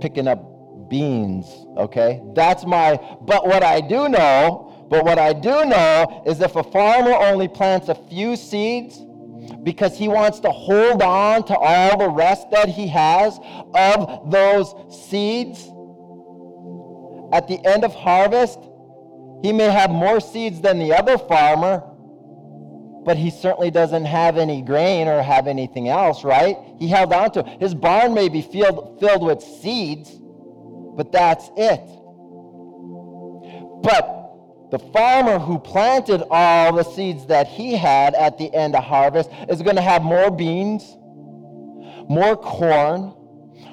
picking 0.00 0.26
up 0.26 0.88
beans, 0.88 1.46
okay? 1.76 2.22
That's 2.34 2.64
my, 2.64 2.98
but 3.20 3.46
what 3.46 3.62
I 3.62 3.80
do 3.80 4.08
know, 4.08 4.86
but 4.90 5.04
what 5.04 5.18
I 5.18 5.34
do 5.34 5.64
know 5.66 6.22
is 6.26 6.40
if 6.40 6.56
a 6.56 6.64
farmer 6.64 7.12
only 7.12 7.48
plants 7.48 7.88
a 7.88 7.94
few 7.94 8.34
seeds, 8.34 8.98
because 9.62 9.96
he 9.98 10.08
wants 10.08 10.40
to 10.40 10.50
hold 10.50 11.02
on 11.02 11.44
to 11.44 11.56
all 11.56 11.98
the 11.98 12.08
rest 12.08 12.50
that 12.50 12.68
he 12.68 12.86
has 12.88 13.38
of 13.74 14.30
those 14.30 14.74
seeds. 15.08 15.66
At 17.32 17.46
the 17.46 17.60
end 17.64 17.84
of 17.84 17.94
harvest, 17.94 18.58
he 19.42 19.52
may 19.52 19.70
have 19.70 19.90
more 19.90 20.20
seeds 20.20 20.60
than 20.60 20.78
the 20.78 20.92
other 20.94 21.18
farmer, 21.18 21.84
but 23.04 23.16
he 23.16 23.30
certainly 23.30 23.70
doesn't 23.70 24.04
have 24.04 24.36
any 24.36 24.62
grain 24.62 25.08
or 25.08 25.22
have 25.22 25.46
anything 25.46 25.88
else, 25.88 26.24
right? 26.24 26.56
He 26.78 26.88
held 26.88 27.12
on 27.12 27.30
to 27.32 27.40
it. 27.40 27.60
His 27.60 27.74
barn 27.74 28.14
may 28.14 28.28
be 28.28 28.42
filled, 28.42 29.00
filled 29.00 29.22
with 29.22 29.42
seeds, 29.42 30.10
but 30.96 31.10
that's 31.12 31.50
it. 31.56 31.80
But 33.82 34.70
the 34.70 34.78
farmer 34.92 35.38
who 35.38 35.58
planted 35.58 36.22
all 36.30 36.74
the 36.74 36.84
seeds 36.84 37.26
that 37.26 37.48
he 37.48 37.72
had 37.72 38.14
at 38.14 38.38
the 38.38 38.54
end 38.54 38.76
of 38.76 38.84
harvest 38.84 39.30
is 39.48 39.62
going 39.62 39.76
to 39.76 39.82
have 39.82 40.02
more 40.02 40.30
beans, 40.30 40.96
more 42.08 42.36
corn, 42.36 43.14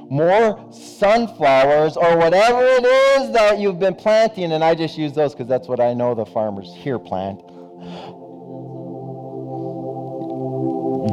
more 0.09 0.71
sunflowers, 0.71 1.97
or 1.97 2.17
whatever 2.17 2.63
it 2.63 2.85
is 2.85 3.31
that 3.31 3.59
you've 3.59 3.79
been 3.79 3.95
planting. 3.95 4.53
And 4.53 4.63
I 4.63 4.73
just 4.73 4.97
use 4.97 5.13
those 5.13 5.33
because 5.33 5.47
that's 5.47 5.67
what 5.67 5.79
I 5.79 5.93
know 5.93 6.15
the 6.15 6.25
farmers 6.25 6.73
here 6.73 6.97
plant. 6.97 7.41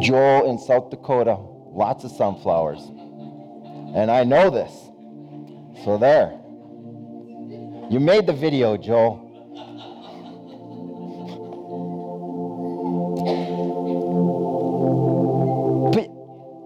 Joel 0.00 0.50
in 0.50 0.58
South 0.58 0.90
Dakota, 0.90 1.36
lots 1.72 2.04
of 2.04 2.10
sunflowers. 2.10 2.80
And 3.94 4.10
I 4.10 4.24
know 4.24 4.50
this. 4.50 4.72
So 5.84 5.98
there. 5.98 6.32
You 7.90 8.00
made 8.00 8.26
the 8.26 8.32
video, 8.32 8.76
Joel. 8.76 9.20
But 15.92 16.08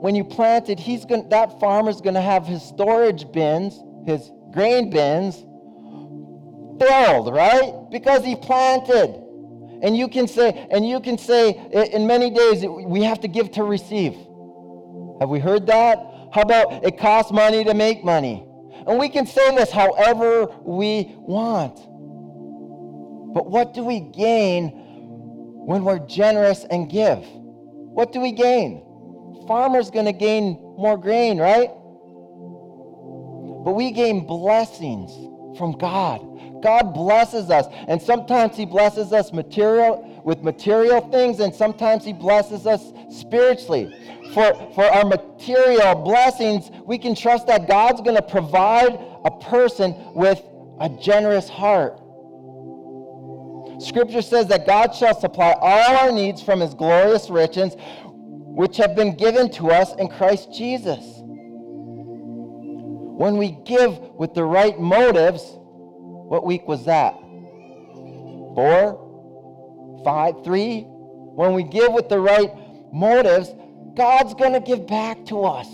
when 0.01 0.15
you 0.15 0.25
plant 0.25 0.69
it, 0.69 0.79
he's 0.79 1.05
gonna—that 1.05 1.59
farmer's 1.61 2.01
to 2.15 2.21
have 2.21 2.47
his 2.47 2.63
storage 2.63 3.31
bins, 3.33 3.83
his 4.07 4.31
grain 4.53 4.91
bins 4.91 5.37
filled, 6.81 7.33
right? 7.33 7.75
Because 7.91 8.25
he 8.25 8.37
planted. 8.37 9.28
And 9.83 9.97
you 9.97 10.09
can 10.09 10.27
say, 10.27 10.67
and 10.71 10.89
you 10.89 11.01
can 11.01 11.19
say 11.19 11.51
in 11.93 12.07
many 12.07 12.31
days 12.31 12.65
we 12.67 13.03
have 13.03 13.21
to 13.21 13.29
give 13.29 13.53
to 13.53 13.65
receive. 13.65 14.15
Have 15.21 15.29
we 15.29 15.39
heard 15.39 15.67
that? 15.67 15.99
How 16.33 16.43
about 16.43 16.85
it 16.85 16.99
costs 16.99 17.33
money 17.33 17.65
to 17.65 17.75
make 17.75 18.05
money? 18.05 18.45
And 18.87 18.99
we 18.99 19.09
can 19.09 19.27
say 19.27 19.55
this 19.55 19.71
however 19.71 20.47
we 20.63 21.15
want. 21.19 21.77
But 23.35 23.51
what 23.51 23.75
do 23.75 23.85
we 23.85 24.01
gain 24.01 24.73
when 25.67 25.85
we're 25.85 25.99
generous 26.07 26.65
and 26.65 26.89
give? 26.91 27.25
What 27.25 28.13
do 28.13 28.21
we 28.21 28.33
gain? 28.33 28.83
Farmer's 29.47 29.91
going 29.91 30.07
to 30.07 30.13
gain 30.13 30.59
more 30.79 30.97
grain, 30.97 31.39
right? 31.39 31.69
But 33.65 33.73
we 33.75 33.91
gain 33.91 34.27
blessings 34.27 35.13
from 35.57 35.73
God. 35.73 36.63
God 36.63 36.93
blesses 36.95 37.51
us, 37.51 37.67
and 37.87 38.01
sometimes 38.01 38.57
He 38.57 38.67
blesses 38.67 39.13
us 39.13 39.33
material 39.33 40.23
with 40.25 40.43
material 40.43 41.01
things, 41.11 41.41
and 41.41 41.55
sometimes 41.55 42.05
He 42.05 42.13
blesses 42.13 42.67
us 42.67 42.93
spiritually. 43.11 43.95
For, 44.35 44.53
for 44.75 44.85
our 44.85 45.05
material 45.05 45.95
blessings, 45.95 46.71
we 46.85 46.99
can 46.99 47.15
trust 47.15 47.47
that 47.47 47.67
God's 47.69 48.01
going 48.03 48.17
to 48.17 48.23
provide 48.23 48.99
a 49.25 49.31
person 49.31 49.95
with 50.15 50.43
a 50.81 50.89
generous 50.89 51.49
heart. 51.49 52.01
Scripture 53.81 54.23
says 54.23 54.49
that 54.49 54.67
God 54.67 54.95
shall 54.95 55.19
supply 55.19 55.55
all 55.61 55.97
our 55.97 56.13
needs 56.13 56.43
from 56.43 56.61
his 56.61 56.75
glorious 56.75 57.31
riches, 57.31 57.77
which 57.79 58.77
have 58.77 58.97
been 58.97 59.17
given 59.17 59.51
to 59.53 59.71
us 59.71 59.95
in 59.95 60.09
Christ 60.09 60.53
Jesus. 60.53 61.18
When 63.19 63.37
we 63.37 63.51
give 63.51 63.99
with 64.15 64.35
the 64.35 64.45
right 64.45 64.79
motives, 64.79 65.43
what 65.43 66.47
week 66.47 66.69
was 66.69 66.85
that? 66.85 67.15
Four? 68.55 70.03
Five? 70.05 70.45
Three? 70.45 70.83
When 70.83 71.53
we 71.53 71.65
give 71.65 71.93
with 71.93 72.09
the 72.09 72.21
right 72.21 72.53
motives, 72.93 73.51
God's 73.97 74.35
going 74.35 74.53
to 74.53 74.61
give 74.61 74.87
back 74.87 75.27
to 75.27 75.43
us. 75.43 75.67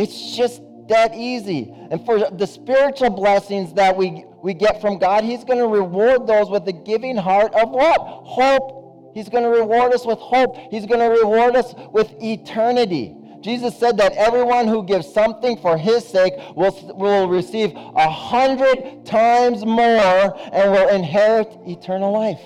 It's 0.00 0.34
just 0.34 0.62
that 0.88 1.14
easy. 1.14 1.74
And 1.90 2.02
for 2.06 2.30
the 2.30 2.46
spiritual 2.46 3.10
blessings 3.10 3.74
that 3.74 3.94
we, 3.94 4.24
we 4.42 4.54
get 4.54 4.80
from 4.80 4.98
God, 4.98 5.24
He's 5.24 5.44
going 5.44 5.58
to 5.58 5.66
reward 5.66 6.26
those 6.26 6.48
with 6.48 6.66
a 6.68 6.72
giving 6.72 7.18
heart 7.18 7.52
of 7.52 7.68
what? 7.68 7.98
Hope. 8.00 9.12
He's 9.14 9.28
going 9.28 9.44
to 9.44 9.50
reward 9.50 9.92
us 9.92 10.06
with 10.06 10.18
hope. 10.20 10.56
He's 10.70 10.86
going 10.86 11.00
to 11.00 11.20
reward 11.20 11.54
us 11.54 11.74
with 11.92 12.10
eternity. 12.22 13.14
Jesus 13.44 13.78
said 13.78 13.98
that 13.98 14.14
everyone 14.14 14.66
who 14.66 14.82
gives 14.82 15.12
something 15.12 15.58
for 15.58 15.76
his 15.76 16.02
sake 16.08 16.32
will, 16.56 16.74
will 16.96 17.28
receive 17.28 17.72
a 17.76 18.08
hundred 18.08 19.04
times 19.04 19.66
more 19.66 20.34
and 20.50 20.72
will 20.72 20.88
inherit 20.88 21.54
eternal 21.66 22.10
life. 22.10 22.40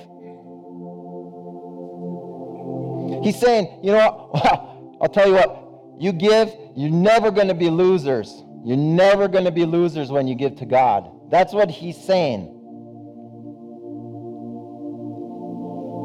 He's 3.24 3.38
saying, 3.38 3.78
you 3.80 3.92
know 3.92 4.28
what? 4.32 4.44
I'll 5.00 5.08
tell 5.08 5.28
you 5.28 5.34
what, 5.34 6.02
you 6.02 6.11
give, 6.11 6.52
you're 6.74 6.90
never 6.90 7.30
going 7.30 7.46
to 7.46 7.54
be 7.54 7.70
losers. 7.70 8.42
You're 8.64 8.76
never 8.76 9.28
going 9.28 9.44
to 9.44 9.52
be 9.52 9.64
losers 9.64 10.11
when 10.11 10.26
you 10.26 10.34
give 10.34 10.56
to 10.56 10.66
God. 10.66 11.08
That's 11.30 11.52
what 11.52 11.70
he's 11.70 11.96
saying. 11.96 12.46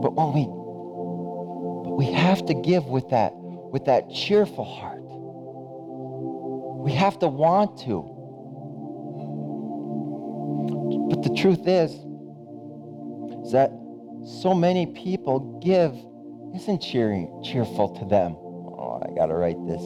But 0.03 0.13
when 0.13 0.33
we 0.33 0.45
but 1.83 1.95
we 1.97 2.11
have 2.11 2.45
to 2.45 2.53
give 2.53 2.85
with 2.85 3.09
that 3.09 3.33
with 3.73 3.85
that 3.85 4.07
cheerful 4.13 4.63
heart. 4.63 5.01
We 6.85 6.91
have 6.93 7.17
to 7.19 7.27
want 7.27 7.79
to. 7.79 8.03
But 11.09 11.23
the 11.23 11.35
truth 11.35 11.67
is, 11.67 11.91
is 13.45 13.51
that 13.51 13.71
so 14.41 14.53
many 14.53 14.85
people 14.85 15.59
give 15.59 15.91
isn't 16.55 16.83
cheering, 16.83 17.41
cheerful 17.43 17.89
to 17.97 18.05
them. 18.05 18.35
Oh, 18.35 19.01
I 19.03 19.11
got 19.15 19.25
to 19.25 19.33
write 19.33 19.57
this 19.65 19.81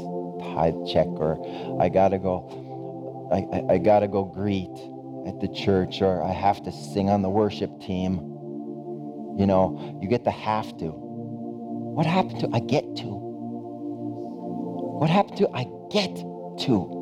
tithe 0.54 0.76
check, 0.92 1.08
or 1.08 1.82
I 1.82 1.88
got 1.88 2.10
to 2.10 2.20
go, 2.20 3.30
I, 3.32 3.38
I, 3.56 3.76
I 3.76 3.78
got 3.78 4.02
to 4.02 4.10
go 4.10 4.26
greet 4.26 4.68
at 5.28 5.40
the 5.40 5.48
church, 5.48 6.02
or 6.02 6.22
I 6.22 6.34
have 6.34 6.62
to 6.64 6.74
sing 6.74 7.10
on 7.10 7.22
the 7.22 7.30
worship 7.30 7.72
team. 7.80 8.16
You 9.40 9.46
know, 9.48 9.98
you 10.02 10.10
get 10.10 10.26
the 10.26 10.32
have 10.32 10.78
to. 10.80 10.92
What 10.92 12.06
happened 12.06 12.42
to 12.42 12.50
I 12.54 12.60
get 12.60 12.84
to? 12.98 13.27
What 14.98 15.10
happened 15.10 15.38
to 15.38 15.50
I 15.54 15.66
get 15.92 16.16
to? 16.66 16.98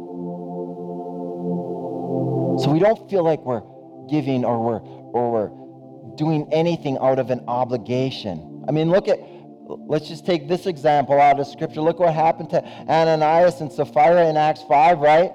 So 2.61 2.71
we 2.71 2.79
don't 2.79 3.09
feel 3.09 3.23
like 3.23 3.39
we're 3.39 3.63
giving 4.09 4.43
or 4.43 4.61
we're 4.61 4.79
or 4.79 5.31
we're 5.31 6.15
doing 6.17 6.47
anything 6.51 6.97
out 6.99 7.19
of 7.19 7.29
an 7.29 7.41
obligation. 7.47 8.65
I 8.67 8.71
mean, 8.71 8.89
look 8.89 9.07
at 9.07 9.19
let's 9.67 10.07
just 10.07 10.25
take 10.25 10.47
this 10.47 10.65
example 10.65 11.19
out 11.19 11.39
of 11.39 11.47
scripture. 11.47 11.81
Look 11.81 11.99
what 11.99 12.13
happened 12.13 12.49
to 12.51 12.63
Ananias 12.89 13.61
and 13.61 13.71
Sapphira 13.71 14.27
in 14.27 14.35
Acts 14.37 14.63
5, 14.67 14.99
right? 14.99 15.31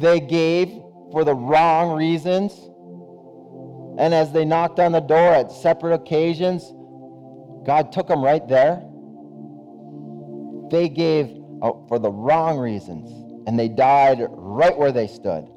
They 0.00 0.20
gave 0.20 0.68
for 1.12 1.24
the 1.24 1.34
wrong 1.34 1.96
reasons. 1.96 2.54
And 3.98 4.14
as 4.14 4.32
they 4.32 4.46
knocked 4.46 4.80
on 4.80 4.92
the 4.92 5.00
door 5.00 5.34
at 5.34 5.52
separate 5.52 5.94
occasions, 5.94 6.72
God 7.66 7.92
took 7.92 8.08
them 8.08 8.24
right 8.24 8.46
there. 8.48 8.82
They 10.70 10.88
gave 10.88 11.41
for 11.88 11.98
the 11.98 12.10
wrong 12.10 12.58
reasons, 12.58 13.10
and 13.46 13.58
they 13.58 13.68
died 13.68 14.26
right 14.30 14.76
where 14.76 14.92
they 14.92 15.06
stood. 15.06 15.48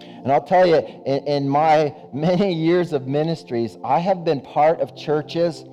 And 0.00 0.32
I'll 0.32 0.44
tell 0.44 0.66
you, 0.66 0.76
in, 1.06 1.26
in 1.26 1.48
my 1.48 1.94
many 2.12 2.52
years 2.54 2.92
of 2.92 3.06
ministries, 3.06 3.76
I 3.84 3.98
have 3.98 4.24
been 4.24 4.40
part 4.40 4.80
of 4.80 4.96
churches 4.96 5.64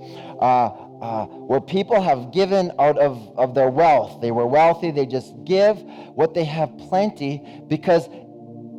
uh, 0.42 0.72
uh, 1.02 1.26
where 1.26 1.62
people 1.62 2.02
have 2.02 2.32
given 2.32 2.72
out 2.80 2.98
of, 2.98 3.38
of 3.38 3.56
their 3.56 3.70
wealth. 3.70 4.22
They 4.22 4.32
were 4.32 4.46
wealthy, 4.46 4.92
they 4.92 5.06
just 5.06 5.34
give 5.46 5.78
what 6.16 6.34
they 6.34 6.44
have 6.44 6.78
plenty 6.78 7.64
because 7.68 8.08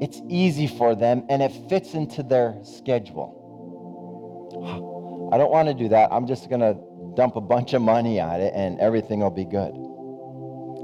it's 0.01 0.21
easy 0.29 0.66
for 0.66 0.95
them 0.95 1.25
and 1.29 1.42
it 1.42 1.53
fits 1.68 1.95
into 1.95 2.23
their 2.23 2.57
schedule. 2.64 3.40
I 5.33 5.38
don't 5.38 5.51
want 5.51 5.68
to 5.68 5.75
do 5.75 5.88
that. 5.88 6.12
I'm 6.12 6.27
just 6.27 6.49
going 6.49 6.61
to 6.61 6.77
dump 7.16 7.37
a 7.37 7.40
bunch 7.40 7.73
of 7.73 7.83
money 7.83 8.21
on 8.21 8.40
it 8.40 8.53
and 8.55 8.79
everything 8.79 9.21
will 9.21 9.31
be 9.31 9.45
good. 9.45 9.75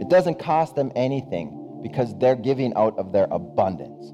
It 0.00 0.08
doesn't 0.08 0.38
cost 0.38 0.74
them 0.74 0.92
anything 0.94 1.80
because 1.82 2.16
they're 2.18 2.36
giving 2.36 2.74
out 2.74 2.98
of 2.98 3.12
their 3.12 3.26
abundance. 3.30 4.12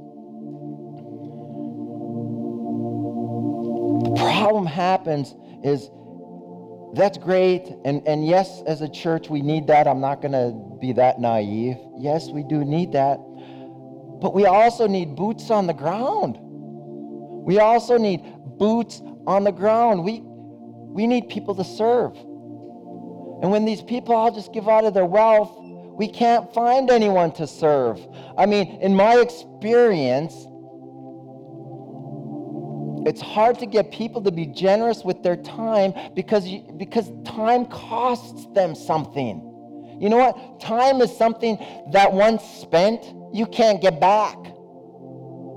The 4.05 4.15
problem 4.17 4.67
happens 4.67 5.35
is 5.63 5.91
that's 6.95 7.19
great. 7.19 7.73
And, 7.85 8.07
and 8.07 8.27
yes, 8.27 8.63
as 8.67 8.81
a 8.81 8.89
church, 8.89 9.29
we 9.29 9.43
need 9.43 9.67
that. 9.67 9.87
I'm 9.89 10.01
not 10.01 10.23
going 10.23 10.33
to 10.33 10.55
be 10.81 10.93
that 10.93 11.21
naive. 11.21 11.77
Yes, 11.99 12.29
we 12.29 12.43
do 12.45 12.65
need 12.65 12.93
that. 12.93 13.19
But 14.21 14.35
we 14.35 14.47
also 14.47 14.87
need 14.87 15.17
boots 15.17 15.51
on 15.51 15.67
the 15.67 15.73
ground. 15.73 16.39
We 16.41 17.59
also 17.59 17.99
need 17.99 18.23
boots 18.59 19.03
on 19.27 19.45
the 19.45 19.53
ground. 19.53 20.05
We, 20.05 20.23
we 20.23 21.07
need 21.07 21.29
people 21.29 21.55
to 21.57 21.65
serve. 21.65 22.17
And 23.43 23.51
when 23.51 23.65
these 23.65 23.83
people 23.83 24.15
all 24.15 24.33
just 24.33 24.53
give 24.53 24.69
out 24.69 24.85
of 24.85 24.95
their 24.95 25.05
wealth, 25.05 25.59
we 25.97 26.09
can't 26.09 26.53
find 26.53 26.91
anyone 26.91 27.33
to 27.33 27.47
serve. 27.47 28.01
I 28.37 28.47
mean, 28.47 28.81
in 28.81 28.95
my 28.95 29.17
experience, 29.17 30.35
it's 33.07 33.21
hard 33.21 33.59
to 33.59 33.67
get 33.67 33.91
people 33.93 34.23
to 34.23 34.31
be 34.31 34.47
generous 34.47 35.05
with 35.05 35.23
their 35.23 35.37
time 35.37 35.93
because, 36.15 36.47
you, 36.47 36.63
because 36.77 37.11
time 37.25 37.67
costs 37.67 38.47
them 38.55 38.75
something. 38.75 39.51
You 40.01 40.09
know 40.09 40.17
what? 40.17 40.61
Time 40.61 41.01
is 41.01 41.17
something 41.17 41.59
that 41.93 42.13
once 42.13 42.43
spent, 42.43 43.05
you 43.33 43.47
can't 43.47 43.81
get 43.81 44.01
back. 44.01 44.37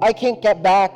I 0.02 0.14
can't 0.14 0.42
get 0.42 0.62
back 0.62 0.94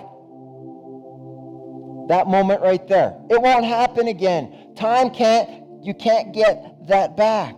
that 2.08 2.28
moment 2.28 2.62
right 2.62 2.86
there. 2.88 3.16
It 3.30 3.42
won't 3.42 3.66
happen 3.66 4.08
again. 4.08 4.74
Time 4.76 5.10
can't, 5.10 5.50
you 5.82 5.94
can't 5.94 6.34
get 6.34 6.88
that 6.88 7.16
back. 7.16 7.56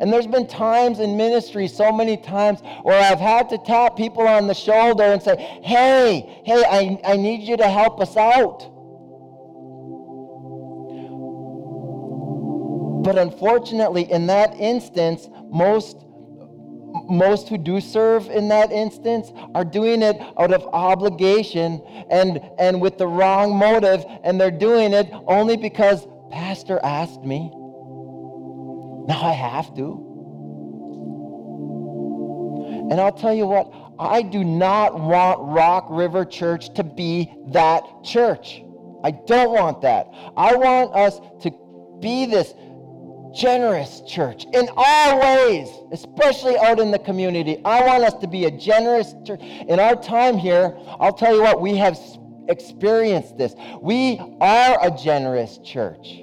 And 0.00 0.10
there's 0.10 0.26
been 0.26 0.46
times 0.46 0.98
in 0.98 1.16
ministry, 1.16 1.68
so 1.68 1.92
many 1.92 2.16
times, 2.16 2.60
where 2.82 3.00
I've 3.00 3.20
had 3.20 3.50
to 3.50 3.58
tap 3.58 3.96
people 3.96 4.26
on 4.26 4.46
the 4.46 4.54
shoulder 4.54 5.04
and 5.04 5.22
say, 5.22 5.36
hey, 5.62 6.42
hey, 6.44 6.64
I, 6.64 6.98
I 7.12 7.16
need 7.16 7.42
you 7.42 7.56
to 7.58 7.68
help 7.68 8.00
us 8.00 8.16
out. 8.16 8.66
But 13.04 13.18
unfortunately, 13.18 14.10
in 14.10 14.26
that 14.28 14.54
instance, 14.54 15.28
most 15.50 15.96
most 17.08 17.48
who 17.48 17.58
do 17.58 17.80
serve 17.80 18.28
in 18.30 18.48
that 18.48 18.72
instance 18.72 19.32
are 19.54 19.64
doing 19.64 20.02
it 20.02 20.16
out 20.38 20.52
of 20.52 20.62
obligation 20.72 21.80
and, 22.10 22.40
and 22.58 22.80
with 22.80 22.98
the 22.98 23.06
wrong 23.06 23.56
motive, 23.56 24.04
and 24.24 24.40
they're 24.40 24.50
doing 24.50 24.92
it 24.92 25.08
only 25.26 25.56
because 25.56 26.06
Pastor 26.30 26.80
asked 26.82 27.22
me. 27.22 27.52
Now 29.10 29.22
I 29.24 29.32
have 29.32 29.74
to. 29.74 30.06
And 32.92 33.00
I'll 33.00 33.10
tell 33.10 33.34
you 33.34 33.44
what, 33.44 33.72
I 33.98 34.22
do 34.22 34.44
not 34.44 35.00
want 35.00 35.40
Rock 35.52 35.86
River 35.90 36.24
Church 36.24 36.72
to 36.74 36.84
be 36.84 37.28
that 37.48 37.82
church. 38.04 38.62
I 39.02 39.10
don't 39.10 39.50
want 39.50 39.80
that. 39.82 40.06
I 40.36 40.54
want 40.54 40.94
us 40.94 41.18
to 41.42 41.50
be 42.00 42.24
this 42.26 42.54
generous 43.34 44.00
church 44.02 44.44
in 44.52 44.68
all 44.76 45.20
ways, 45.20 45.68
especially 45.90 46.56
out 46.58 46.78
in 46.78 46.92
the 46.92 46.98
community. 47.00 47.60
I 47.64 47.84
want 47.84 48.04
us 48.04 48.14
to 48.20 48.28
be 48.28 48.44
a 48.44 48.50
generous 48.52 49.12
church. 49.26 49.40
In 49.42 49.80
our 49.80 50.00
time 50.00 50.38
here, 50.38 50.72
I'll 51.00 51.14
tell 51.14 51.34
you 51.34 51.42
what, 51.42 51.60
we 51.60 51.74
have 51.78 51.98
experienced 52.46 53.36
this. 53.36 53.56
We 53.82 54.20
are 54.40 54.78
a 54.86 54.96
generous 54.96 55.58
church. 55.58 56.22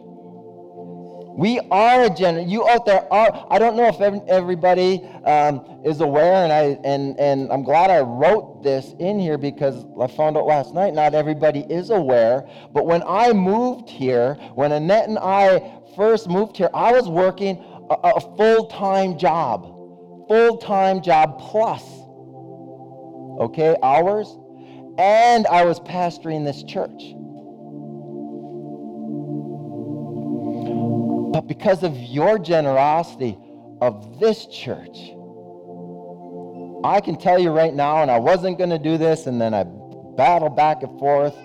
We 1.38 1.60
are 1.70 2.06
a 2.06 2.10
generous. 2.10 2.50
You 2.50 2.68
out 2.68 2.88
there 2.88 3.14
are. 3.14 3.46
I 3.52 3.60
don't 3.60 3.78
know 3.78 3.88
if 3.88 4.02
everybody 4.28 5.04
um, 5.24 5.82
is 5.86 6.02
aware, 6.02 6.44
and 6.44 6.52
I 6.52 6.80
and 6.84 7.18
and 7.20 7.54
I'm 7.54 7.62
glad 7.62 7.92
I 7.92 8.00
wrote 8.00 8.64
this 8.64 8.96
in 8.98 9.20
here 9.20 9.38
because 9.38 9.86
I 10.02 10.08
found 10.08 10.36
out 10.36 10.48
last 10.48 10.74
night 10.74 10.96
not 10.96 11.14
everybody 11.14 11.60
is 11.70 11.92
aware. 11.92 12.50
But 12.74 12.88
when 12.88 13.04
I 13.04 13.34
moved 13.34 13.88
here, 13.88 14.34
when 14.56 14.72
Annette 14.72 15.10
and 15.10 15.20
I 15.20 15.80
first 15.96 16.28
moved 16.28 16.58
here, 16.58 16.72
I 16.74 16.92
was 16.92 17.08
working 17.08 17.64
a, 17.92 17.94
a 18.16 18.36
full 18.36 18.66
time 18.70 19.20
job, 19.20 19.62
full 20.28 20.58
time 20.58 21.04
job 21.04 21.38
plus, 21.38 21.84
okay, 23.44 23.76
hours, 23.84 24.36
and 24.98 25.46
I 25.46 25.66
was 25.66 25.80
pastoring 25.82 26.44
this 26.44 26.64
church. 26.64 27.14
But 31.38 31.46
because 31.46 31.84
of 31.84 31.96
your 31.96 32.40
generosity 32.40 33.38
of 33.80 34.20
this 34.20 34.48
church, 34.48 35.12
I 36.84 37.00
can 37.00 37.16
tell 37.16 37.38
you 37.38 37.52
right 37.52 37.76
now, 37.76 38.02
and 38.02 38.10
I 38.10 38.18
wasn't 38.18 38.58
going 38.58 38.72
to 38.72 38.80
do 38.80 38.98
this, 38.98 39.28
and 39.28 39.40
then 39.40 39.54
I 39.54 39.64
battled 40.18 40.56
back 40.56 40.82
and 40.82 40.98
forth 40.98 41.36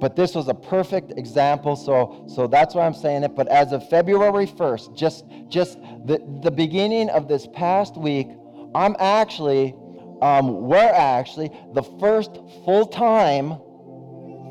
but 0.00 0.16
this 0.16 0.34
was 0.34 0.48
a 0.48 0.54
perfect 0.54 1.12
example 1.18 1.76
so 1.76 2.24
so 2.26 2.46
that's 2.46 2.74
why 2.74 2.84
i'm 2.86 2.94
saying 2.94 3.22
it. 3.22 3.34
But 3.34 3.48
as 3.48 3.72
of 3.72 3.86
february 3.88 4.46
1st 4.46 4.94
just 4.94 5.24
just 5.48 5.78
the, 6.04 6.22
the 6.42 6.50
beginning 6.50 7.08
of 7.10 7.28
this 7.28 7.46
past 7.54 7.96
week 7.96 8.28
i'm 8.74 8.96
actually 8.98 9.74
um, 10.20 10.68
we're 10.68 10.76
actually 10.78 11.50
the 11.74 11.82
first 11.98 12.32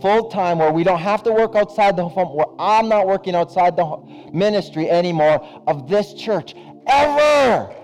full-time 0.02 0.30
full-time 0.30 0.60
where 0.60 0.72
we 0.72 0.84
don't 0.84 1.00
have 1.00 1.24
to 1.24 1.32
work 1.32 1.56
outside 1.56 1.95
the 1.95 2.08
home 2.08 2.36
where 2.36 2.45
i'm 2.60 2.88
not 2.89 3.08
working 3.08 3.36
outside 3.36 3.76
the 3.76 3.86
ministry 4.34 4.89
anymore 4.89 5.39
of 5.68 5.88
this 5.89 6.14
church 6.14 6.56
ever 6.88 7.76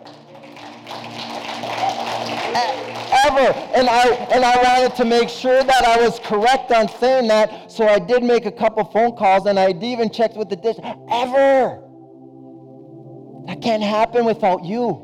ever. 3.25 3.53
And 3.75 3.89
I 3.89 4.07
and 4.33 4.43
I 4.45 4.55
wanted 4.61 4.95
to 4.97 5.05
make 5.05 5.29
sure 5.29 5.63
that 5.63 5.85
I 5.85 5.97
was 6.01 6.19
correct 6.19 6.71
on 6.71 6.87
saying 6.87 7.27
that. 7.27 7.71
So 7.71 7.87
I 7.87 7.99
did 7.99 8.23
make 8.23 8.45
a 8.45 8.51
couple 8.51 8.83
phone 8.85 9.15
calls 9.15 9.45
and 9.45 9.59
I 9.59 9.71
even 9.81 10.09
checked 10.09 10.35
with 10.35 10.49
the 10.49 10.55
dish. 10.55 10.77
Ever. 11.11 11.81
That 13.47 13.61
can't 13.61 13.83
happen 13.83 14.25
without 14.25 14.65
you. 14.65 15.01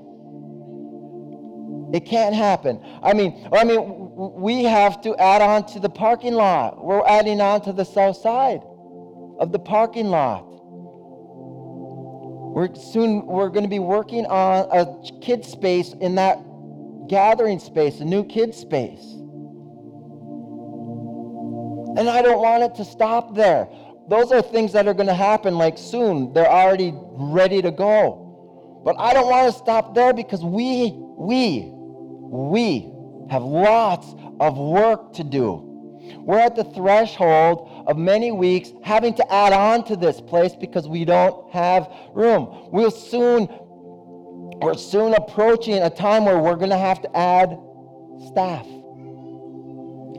It 1.93 2.05
can't 2.05 2.33
happen. 2.33 2.79
I 3.03 3.13
mean, 3.13 3.47
I 3.51 3.63
mean, 3.63 4.00
we 4.13 4.63
have 4.63 5.01
to 5.01 5.15
add 5.17 5.41
on 5.41 5.65
to 5.67 5.79
the 5.79 5.89
parking 5.89 6.33
lot. 6.33 6.83
We're 6.83 7.05
adding 7.07 7.39
on 7.39 7.61
to 7.61 7.73
the 7.73 7.85
south 7.85 8.17
side 8.17 8.61
of 9.39 9.51
the 9.51 9.59
parking 9.59 10.07
lot. 10.07 10.45
We're 12.53 12.75
soon 12.75 13.25
we're 13.25 13.49
going 13.49 13.63
to 13.63 13.69
be 13.69 13.79
working 13.79 14.25
on 14.25 14.67
a 14.71 14.85
kid 15.21 15.45
space 15.45 15.93
in 15.93 16.15
that 16.15 16.37
gathering 17.07 17.59
space, 17.59 18.01
a 18.01 18.05
new 18.05 18.25
kid 18.25 18.53
space. 18.53 19.13
And 21.97 22.09
I 22.09 22.21
don't 22.21 22.41
want 22.41 22.63
it 22.63 22.75
to 22.75 22.85
stop 22.85 23.33
there. 23.35 23.69
Those 24.09 24.33
are 24.33 24.41
things 24.41 24.73
that 24.73 24.87
are 24.87 24.93
going 24.93 25.07
to 25.07 25.13
happen 25.13 25.57
like 25.57 25.77
soon. 25.77 26.33
They're 26.33 26.51
already 26.51 26.93
ready 26.93 27.61
to 27.61 27.71
go. 27.71 28.81
But 28.83 28.97
I 28.99 29.13
don't 29.13 29.29
want 29.29 29.53
to 29.53 29.57
stop 29.57 29.95
there 29.95 30.13
because 30.13 30.43
we, 30.43 30.91
we, 30.93 31.69
we 31.71 32.90
have 33.31 33.43
lots 33.43 34.13
of 34.41 34.57
work 34.57 35.13
to 35.13 35.23
do. 35.23 35.69
We're 36.19 36.39
at 36.39 36.57
the 36.57 36.65
threshold 36.65 37.85
of 37.87 37.97
many 37.97 38.33
weeks 38.33 38.71
having 38.83 39.13
to 39.13 39.33
add 39.33 39.53
on 39.53 39.85
to 39.85 39.95
this 39.95 40.19
place 40.19 40.53
because 40.53 40.89
we 40.89 41.05
don't 41.05 41.49
have 41.51 41.89
room. 42.13 42.67
We'll 42.71 42.91
soon 42.91 43.47
we're 44.61 44.75
soon 44.75 45.13
approaching 45.13 45.81
a 45.81 45.89
time 45.89 46.25
where 46.25 46.39
we're 46.39 46.57
going 46.57 46.69
to 46.71 46.77
have 46.77 47.01
to 47.03 47.17
add 47.17 47.57
staff. 48.27 48.65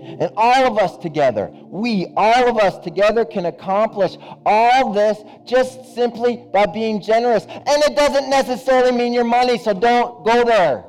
And 0.02 0.30
all 0.36 0.66
of 0.66 0.78
us 0.78 0.96
together, 0.96 1.48
we, 1.66 2.12
all 2.16 2.48
of 2.48 2.56
us 2.56 2.82
together, 2.82 3.24
can 3.24 3.46
accomplish 3.46 4.16
all 4.44 4.92
this 4.92 5.18
just 5.44 5.94
simply 5.94 6.44
by 6.52 6.66
being 6.66 7.00
generous. 7.00 7.44
And 7.44 7.82
it 7.84 7.94
doesn't 7.94 8.28
necessarily 8.28 8.90
mean 8.90 9.12
your 9.12 9.24
money, 9.24 9.58
so 9.58 9.72
don't 9.74 10.24
go 10.24 10.44
there. 10.44 10.84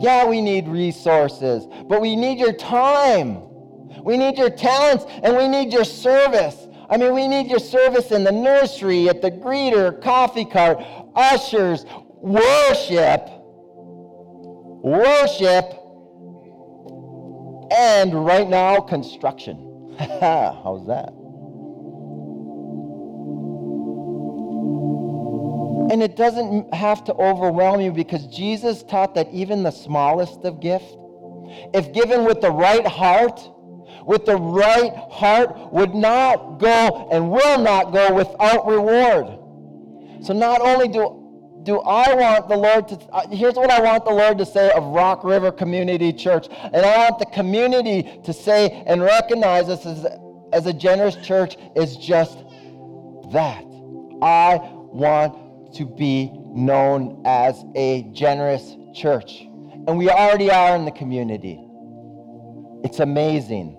Yeah, 0.00 0.26
we 0.26 0.40
need 0.40 0.68
resources, 0.68 1.66
but 1.88 2.00
we 2.00 2.14
need 2.14 2.38
your 2.38 2.52
time. 2.52 3.42
We 4.04 4.16
need 4.16 4.38
your 4.38 4.50
talents, 4.50 5.04
and 5.22 5.36
we 5.36 5.48
need 5.48 5.72
your 5.72 5.84
service. 5.84 6.66
I 6.88 6.96
mean, 6.96 7.12
we 7.12 7.26
need 7.28 7.48
your 7.48 7.58
service 7.58 8.12
in 8.12 8.24
the 8.24 8.32
nursery, 8.32 9.08
at 9.08 9.20
the 9.20 9.30
greeter, 9.30 10.00
coffee 10.00 10.44
cart, 10.44 10.78
ushers, 11.14 11.84
worship, 12.20 13.28
worship, 14.82 15.74
and 17.70 18.14
right 18.24 18.48
now, 18.48 18.80
construction. 18.80 19.96
How's 19.98 20.86
that? 20.86 21.17
And 25.90 26.02
it 26.02 26.16
doesn't 26.16 26.72
have 26.74 27.04
to 27.04 27.14
overwhelm 27.14 27.80
you 27.80 27.92
because 27.92 28.26
Jesus 28.26 28.82
taught 28.82 29.14
that 29.14 29.28
even 29.32 29.62
the 29.62 29.70
smallest 29.70 30.44
of 30.44 30.60
gifts, 30.60 30.96
if 31.72 31.92
given 31.92 32.24
with 32.24 32.40
the 32.40 32.50
right 32.50 32.86
heart, 32.86 33.40
with 34.04 34.26
the 34.26 34.36
right 34.36 34.92
heart 35.10 35.72
would 35.72 35.94
not 35.94 36.58
go 36.58 37.08
and 37.10 37.30
will 37.30 37.58
not 37.58 37.92
go 37.92 38.14
without 38.14 38.66
reward. 38.66 39.38
So 40.24 40.32
not 40.32 40.60
only 40.60 40.88
do 40.88 41.18
do 41.64 41.80
I 41.80 42.14
want 42.14 42.48
the 42.48 42.56
Lord 42.56 42.88
to, 42.88 42.98
uh, 43.12 43.28
here's 43.28 43.54
what 43.54 43.70
I 43.70 43.80
want 43.80 44.06
the 44.06 44.10
Lord 44.12 44.38
to 44.38 44.46
say 44.46 44.70
of 44.70 44.84
Rock 44.84 45.22
River 45.22 45.52
Community 45.52 46.14
Church. 46.14 46.46
And 46.50 46.76
I 46.76 46.96
want 46.96 47.18
the 47.18 47.26
community 47.26 48.20
to 48.24 48.32
say 48.32 48.82
and 48.86 49.02
recognize 49.02 49.68
us 49.68 49.84
as, 49.84 50.06
as 50.52 50.66
a 50.66 50.72
generous 50.72 51.16
church 51.16 51.56
is 51.76 51.96
just 51.96 52.38
that. 53.32 53.64
I 54.22 54.60
want 54.62 55.47
to 55.74 55.86
be 55.86 56.30
known 56.54 57.22
as 57.24 57.64
a 57.74 58.02
generous 58.12 58.76
church. 58.94 59.42
And 59.86 59.96
we 59.98 60.10
already 60.10 60.50
are 60.50 60.76
in 60.76 60.84
the 60.84 60.90
community. 60.90 61.60
It's 62.84 63.00
amazing. 63.00 63.78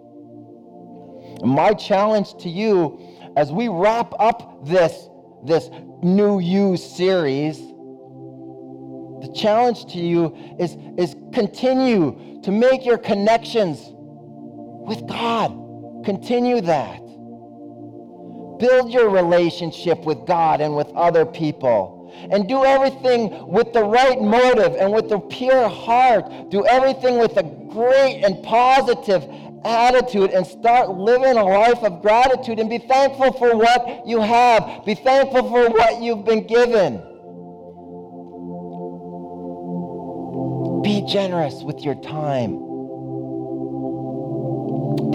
My 1.43 1.73
challenge 1.73 2.35
to 2.43 2.49
you 2.49 2.99
as 3.37 3.51
we 3.51 3.67
wrap 3.67 4.13
up 4.19 4.65
this, 4.65 5.09
this 5.45 5.69
New 6.01 6.39
You 6.39 6.77
series, 6.77 7.57
the 7.57 9.31
challenge 9.35 9.85
to 9.93 9.99
you 9.99 10.35
is, 10.59 10.75
is 10.97 11.15
continue 11.33 12.41
to 12.43 12.51
make 12.51 12.85
your 12.85 12.97
connections 12.97 13.79
with 13.91 15.07
God. 15.07 15.51
Continue 16.05 16.61
that. 16.61 17.01
Build 18.59 18.91
your 18.91 19.09
relationship 19.09 20.03
with 20.05 20.25
God 20.25 20.61
and 20.61 20.75
with 20.75 20.87
other 20.89 21.25
people. 21.25 21.95
And 22.31 22.47
do 22.47 22.65
everything 22.65 23.47
with 23.47 23.71
the 23.71 23.83
right 23.83 24.21
motive 24.21 24.75
and 24.75 24.91
with 24.91 25.09
the 25.09 25.19
pure 25.19 25.69
heart. 25.69 26.49
Do 26.49 26.65
everything 26.65 27.17
with 27.17 27.37
a 27.37 27.43
great 27.43 28.23
and 28.23 28.43
positive 28.43 29.23
attitude 29.63 30.31
and 30.31 30.45
start 30.45 30.89
living 30.89 31.37
a 31.37 31.43
life 31.43 31.79
of 31.83 32.01
gratitude 32.01 32.59
and 32.59 32.69
be 32.69 32.77
thankful 32.77 33.33
for 33.33 33.55
what 33.55 34.07
you 34.07 34.21
have. 34.21 34.85
Be 34.85 34.95
thankful 34.95 35.49
for 35.49 35.69
what 35.69 36.01
you've 36.01 36.25
been 36.25 36.45
given. 36.47 36.97
Be 40.81 41.05
generous 41.11 41.61
with 41.61 41.81
your 41.81 41.95
time. 41.95 42.68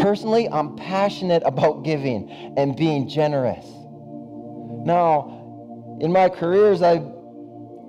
Personally, 0.04 0.50
I'm 0.50 0.76
passionate 0.76 1.42
about 1.46 1.82
giving 1.82 2.30
and 2.58 2.76
being 2.76 3.08
generous. 3.08 3.64
Now, 4.84 5.96
in 5.98 6.12
my 6.12 6.28
careers, 6.28 6.82
I, 6.82 7.02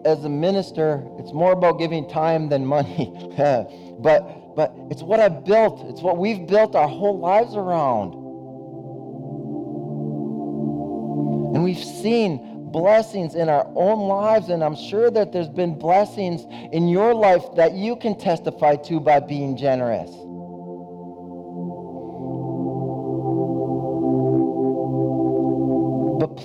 as 0.05 0.23
a 0.23 0.29
minister, 0.29 1.03
it's 1.19 1.33
more 1.33 1.51
about 1.51 1.77
giving 1.77 2.07
time 2.07 2.47
than 2.47 2.65
money. 2.65 3.11
but, 3.99 4.55
but 4.55 4.73
it's 4.89 5.03
what 5.03 5.19
I've 5.19 5.43
built. 5.43 5.89
It's 5.89 6.01
what 6.01 6.17
we've 6.17 6.47
built 6.47 6.73
our 6.73 6.87
whole 6.87 7.19
lives 7.19 7.53
around. 7.53 8.13
And 11.53 11.65
we've 11.65 11.83
seen 11.83 12.71
blessings 12.71 13.35
in 13.35 13.49
our 13.49 13.69
own 13.75 14.07
lives, 14.07 14.47
and 14.47 14.63
I'm 14.63 14.77
sure 14.77 15.11
that 15.11 15.33
there's 15.33 15.49
been 15.49 15.77
blessings 15.77 16.45
in 16.71 16.87
your 16.87 17.13
life 17.13 17.43
that 17.57 17.73
you 17.73 17.97
can 17.97 18.17
testify 18.17 18.77
to 18.87 19.01
by 19.01 19.19
being 19.19 19.57
generous. 19.57 20.11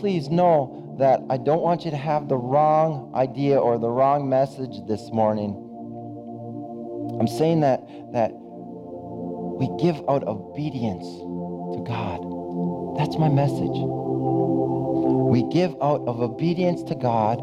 Please 0.01 0.31
know 0.31 0.97
that 0.99 1.21
I 1.29 1.37
don't 1.37 1.61
want 1.61 1.85
you 1.85 1.91
to 1.91 1.97
have 1.97 2.29
the 2.29 2.37
wrong 2.37 3.13
idea 3.15 3.59
or 3.59 3.79
the 3.79 3.89
wrong 3.89 4.29
message 4.29 4.87
this 4.89 5.11
morning. 5.13 5.51
I'm 7.21 7.29
saying 7.29 7.61
that 7.61 7.87
that 8.13 8.33
we 8.33 9.69
give 9.79 9.97
out 10.09 10.25
obedience 10.25 11.05
to 11.05 11.85
God. 11.87 12.25
That's 12.99 13.19
my 13.19 13.29
message. 13.29 13.77
We 15.31 15.43
give 15.53 15.77
out 15.83 16.01
of 16.09 16.23
obedience 16.23 16.83
to 16.85 16.95
God 16.95 17.41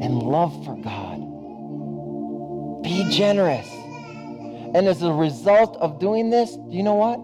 and 0.00 0.22
love 0.22 0.64
for 0.64 0.76
God. 0.76 1.18
Be 2.82 3.04
generous. 3.10 3.68
And 4.74 4.88
as 4.88 5.02
a 5.02 5.12
result 5.12 5.76
of 5.76 5.98
doing 6.00 6.30
this, 6.30 6.56
do 6.56 6.74
you 6.74 6.82
know 6.82 6.94
what? 6.94 7.20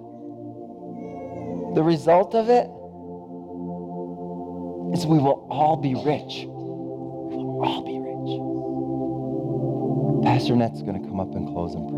The 1.74 1.82
result 1.82 2.34
of 2.34 2.50
it 2.50 2.68
is 4.94 5.06
we 5.06 5.18
will 5.18 5.46
all 5.50 5.76
be 5.76 5.94
rich. 5.94 6.46
We 6.46 7.36
will 7.36 7.64
all 7.64 7.82
be 7.82 7.98
rich. 7.98 8.14
Pastor 10.24 10.56
Net's 10.56 10.82
going 10.82 11.02
to 11.02 11.08
come 11.08 11.20
up 11.20 11.34
and 11.34 11.48
close 11.48 11.74
in 11.74 11.86
prayer. 11.88 11.94